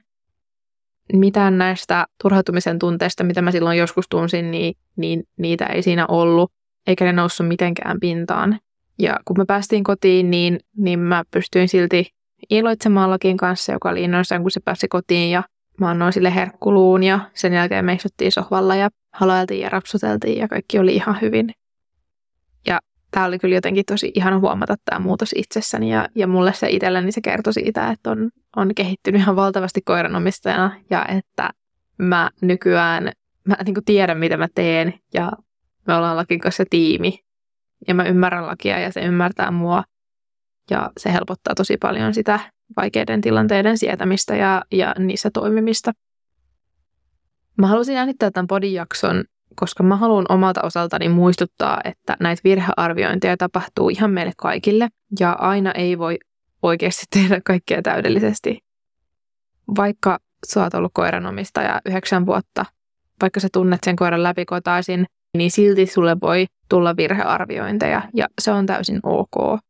Mitään 1.13 1.59
näistä 1.59 2.07
turhautumisen 2.23 2.79
tunteista, 2.79 3.25
mitä 3.25 3.43
mä 3.43 3.51
silloin 3.51 3.79
joskus 3.79 4.07
tunsin, 4.09 4.51
niin, 4.51 4.75
niin 4.97 5.23
niitä 5.37 5.67
ei 5.67 5.83
siinä 5.83 6.07
ollut, 6.07 6.53
eikä 6.87 7.05
ne 7.05 7.13
noussut 7.13 7.49
mitenkään 7.49 8.01
pintaan. 8.01 8.59
Ja 8.99 9.17
kun 9.25 9.39
me 9.39 9.45
päästiin 9.45 9.85
kotiin, 9.85 10.31
niin, 10.31 10.61
niin 10.77 10.99
mä 10.99 11.25
pystyin 11.31 11.69
silti 11.69 12.07
iloitsemaan 12.51 13.11
Lakin 13.11 13.37
kanssa, 13.37 13.73
joka 13.73 13.89
oli 13.91 14.03
innoissaan, 14.03 14.43
kun 14.43 14.51
se 14.51 14.61
pääsi 14.65 14.89
kotiin 14.89 15.31
ja 15.31 15.43
mä 15.81 15.91
annoin 15.91 16.13
sille 16.13 16.35
herkkuluun 16.35 17.03
ja 17.03 17.21
sen 17.35 17.53
jälkeen 17.53 17.85
me 17.85 17.93
istuttiin 17.93 18.33
sohvalla 18.33 18.77
ja 18.77 18.89
halailtiin 19.15 19.61
ja 19.61 19.69
rapsuteltiin 19.69 20.39
ja 20.39 20.49
kaikki 20.49 20.79
oli 20.79 20.95
ihan 20.95 21.19
hyvin. 21.21 21.51
Tämä 23.11 23.27
oli 23.27 23.39
kyllä 23.39 23.55
jotenkin 23.55 23.85
tosi 23.85 24.13
ihana 24.15 24.39
huomata 24.39 24.77
tämä 24.85 24.99
muutos 24.99 25.31
itsessäni 25.37 25.93
ja, 25.93 26.09
ja 26.15 26.27
mulle 26.27 26.53
se 26.53 26.71
itselleni 26.71 27.13
se 27.13 27.21
kertoi 27.21 27.53
siitä, 27.53 27.91
että 27.91 28.11
on, 28.11 28.31
on 28.57 28.75
kehittynyt 28.75 29.21
ihan 29.21 29.37
valtavasti 29.37 29.81
koiranomistajana 29.85 30.77
ja 30.91 31.07
että 31.07 31.51
mä 31.99 32.31
nykyään 32.41 33.13
mä 33.49 33.57
niin 33.65 33.75
kuin 33.75 33.85
tiedän, 33.85 34.19
mitä 34.19 34.37
mä 34.37 34.49
teen 34.55 34.95
ja 35.15 35.33
me 35.87 35.95
ollaan 35.95 36.17
Lakin 36.17 36.41
kanssa 36.41 36.65
tiimi 36.71 37.19
ja 37.89 37.95
mä 37.95 38.05
ymmärrän 38.05 38.47
Lakia 38.47 38.79
ja 38.79 38.93
se 38.93 39.01
ymmärtää 39.01 39.51
mua 39.51 39.85
ja 40.71 40.91
se 40.99 41.13
helpottaa 41.13 41.55
tosi 41.55 41.77
paljon 41.77 42.15
sitä 42.15 42.41
vaikeiden 42.77 43.21
tilanteiden 43.21 43.79
sietämistä 43.79 44.37
ja, 44.37 44.63
ja 44.73 44.95
niissä 44.99 45.31
toimimista. 45.31 45.93
Mä 47.59 47.67
halusin 47.67 47.97
äänittää 47.97 48.31
tämän 48.31 48.47
podijakson 48.47 49.25
koska 49.57 49.83
mä 49.83 49.97
haluan 49.97 50.27
omalta 50.29 50.63
osaltani 50.63 51.09
muistuttaa, 51.09 51.81
että 51.85 52.17
näitä 52.21 52.41
virhearviointeja 52.45 53.37
tapahtuu 53.37 53.89
ihan 53.89 54.11
meille 54.11 54.33
kaikille 54.37 54.89
ja 55.21 55.33
aina 55.33 55.73
ei 55.73 55.99
voi 55.99 56.19
oikeasti 56.63 57.07
tehdä 57.15 57.41
kaikkea 57.45 57.83
täydellisesti. 57.83 58.59
Vaikka 59.77 60.19
sä 60.47 60.63
oot 60.63 60.75
ollut 60.75 60.93
koiranomistaja 60.95 61.81
yhdeksän 61.87 62.27
vuotta, 62.27 62.65
vaikka 63.23 63.41
sä 63.41 63.49
tunnet 63.53 63.81
sen 63.85 63.97
koiran 63.97 64.23
läpikotaisin, 64.23 65.07
niin 65.37 65.51
silti 65.51 65.87
sulle 65.87 66.17
voi 66.21 66.47
tulla 66.69 66.97
virhearviointeja 66.97 68.03
ja 68.15 68.29
se 68.41 68.53
on 68.53 68.67
täysin 68.67 69.01
ok. 69.03 69.61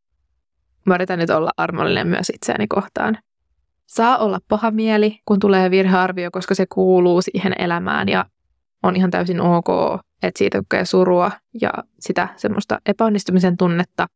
Mä 0.87 0.95
yritän 0.95 1.19
nyt 1.19 1.31
olla 1.31 1.51
armollinen 1.57 2.07
myös 2.07 2.31
itseäni 2.35 2.67
kohtaan. 2.67 3.19
Saa 3.87 4.19
olla 4.19 4.39
paha 4.49 4.71
mieli, 4.71 5.21
kun 5.25 5.39
tulee 5.39 5.71
virhearvio, 5.71 6.31
koska 6.31 6.55
se 6.55 6.67
kuuluu 6.67 7.23
siihen 7.23 7.55
elämään 7.59 8.09
ja 8.09 8.27
on 8.83 8.97
ihan 8.97 9.11
täysin 9.11 9.41
ok, 9.41 9.67
että 10.23 10.39
siitä 10.39 10.59
kokee 10.59 10.85
surua 10.85 11.31
ja 11.61 11.73
sitä 12.01 12.29
semmoista 12.37 12.79
epäonnistumisen 12.87 13.57
tunnetta, 13.57 14.07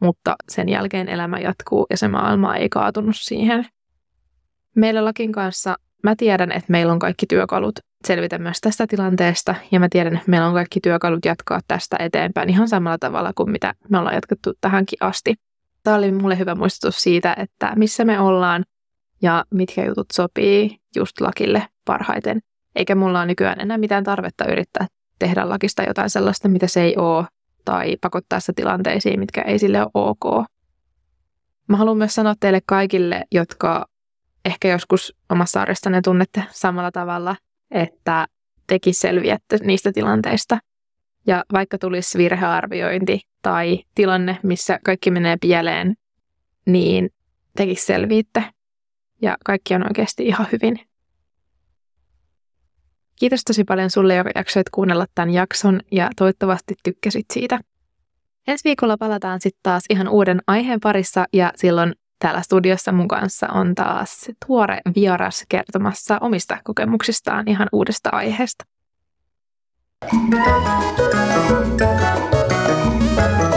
mutta 0.00 0.34
sen 0.48 0.68
jälkeen 0.68 1.08
elämä 1.08 1.38
jatkuu 1.38 1.86
ja 1.90 1.96
se 1.96 2.08
maailma 2.08 2.56
ei 2.56 2.68
kaatunut 2.68 3.16
siihen. 3.18 3.66
Meillä 4.74 5.04
Lakin 5.04 5.32
kanssa 5.32 5.76
mä 6.02 6.14
tiedän, 6.16 6.52
että 6.52 6.72
meillä 6.72 6.92
on 6.92 6.98
kaikki 6.98 7.26
työkalut 7.26 7.78
selvitä 8.06 8.38
myös 8.38 8.60
tästä 8.60 8.86
tilanteesta 8.86 9.54
ja 9.70 9.80
mä 9.80 9.88
tiedän, 9.90 10.16
että 10.16 10.30
meillä 10.30 10.46
on 10.46 10.54
kaikki 10.54 10.80
työkalut 10.80 11.24
jatkaa 11.24 11.60
tästä 11.68 11.96
eteenpäin 12.00 12.50
ihan 12.50 12.68
samalla 12.68 12.98
tavalla 12.98 13.32
kuin 13.34 13.50
mitä 13.50 13.74
me 13.88 13.98
ollaan 13.98 14.14
jatkettu 14.14 14.52
tähänkin 14.60 14.98
asti. 15.00 15.34
Tämä 15.82 15.96
oli 15.96 16.12
mulle 16.12 16.38
hyvä 16.38 16.54
muistutus 16.54 17.02
siitä, 17.02 17.36
että 17.38 17.72
missä 17.76 18.04
me 18.04 18.20
ollaan 18.20 18.64
ja 19.22 19.44
mitkä 19.50 19.84
jutut 19.84 20.06
sopii 20.12 20.78
just 20.96 21.20
Lakille 21.20 21.66
parhaiten 21.84 22.40
eikä 22.76 22.94
mulla 22.94 23.18
ole 23.18 23.26
nykyään 23.26 23.60
enää 23.60 23.78
mitään 23.78 24.04
tarvetta 24.04 24.52
yrittää 24.52 24.86
tehdä 25.18 25.48
lakista 25.48 25.82
jotain 25.82 26.10
sellaista, 26.10 26.48
mitä 26.48 26.66
se 26.66 26.82
ei 26.82 26.96
ole, 26.96 27.26
tai 27.64 27.96
pakottaa 28.00 28.40
sitä 28.40 28.52
tilanteisiin, 28.56 29.20
mitkä 29.20 29.42
ei 29.42 29.58
sille 29.58 29.80
ole 29.82 29.90
ok. 29.94 30.46
Mä 31.68 31.76
haluan 31.76 31.98
myös 31.98 32.14
sanoa 32.14 32.34
teille 32.40 32.60
kaikille, 32.66 33.24
jotka 33.32 33.86
ehkä 34.44 34.68
joskus 34.68 35.16
omassa 35.30 35.62
arjestanne 35.62 36.00
tunnette 36.04 36.44
samalla 36.50 36.90
tavalla, 36.90 37.36
että 37.70 38.26
tekin 38.66 38.94
selviätte 38.94 39.58
niistä 39.62 39.92
tilanteista. 39.92 40.58
Ja 41.26 41.44
vaikka 41.52 41.78
tulisi 41.78 42.18
virhearviointi 42.18 43.20
tai 43.42 43.84
tilanne, 43.94 44.38
missä 44.42 44.78
kaikki 44.84 45.10
menee 45.10 45.36
pieleen, 45.40 45.94
niin 46.66 47.10
tekin 47.56 47.76
selviitte. 47.76 48.44
Ja 49.22 49.36
kaikki 49.44 49.74
on 49.74 49.82
oikeasti 49.82 50.26
ihan 50.26 50.46
hyvin. 50.52 50.80
Kiitos 53.16 53.44
tosi 53.44 53.64
paljon 53.64 53.90
sulle, 53.90 54.14
joka 54.14 54.30
jaksoit 54.34 54.70
kuunnella 54.70 55.06
tämän 55.14 55.30
jakson 55.30 55.80
ja 55.92 56.10
toivottavasti 56.16 56.74
tykkäsit 56.82 57.26
siitä. 57.32 57.60
Ensi 58.48 58.64
viikolla 58.64 58.96
palataan 58.96 59.40
sitten 59.40 59.60
taas 59.62 59.84
ihan 59.90 60.08
uuden 60.08 60.40
aiheen 60.46 60.80
parissa 60.80 61.24
ja 61.32 61.52
silloin 61.56 61.94
täällä 62.18 62.42
studiossa 62.42 62.92
mun 62.92 63.08
kanssa 63.08 63.48
on 63.48 63.74
taas 63.74 64.30
tuore 64.46 64.80
vieras 64.96 65.44
kertomassa 65.48 66.18
omista 66.20 66.58
kokemuksistaan 66.64 67.48
ihan 67.48 67.68
uudesta 67.72 68.10
aiheesta. 68.10 68.64
Thank 70.10 70.34
you. 73.42 73.53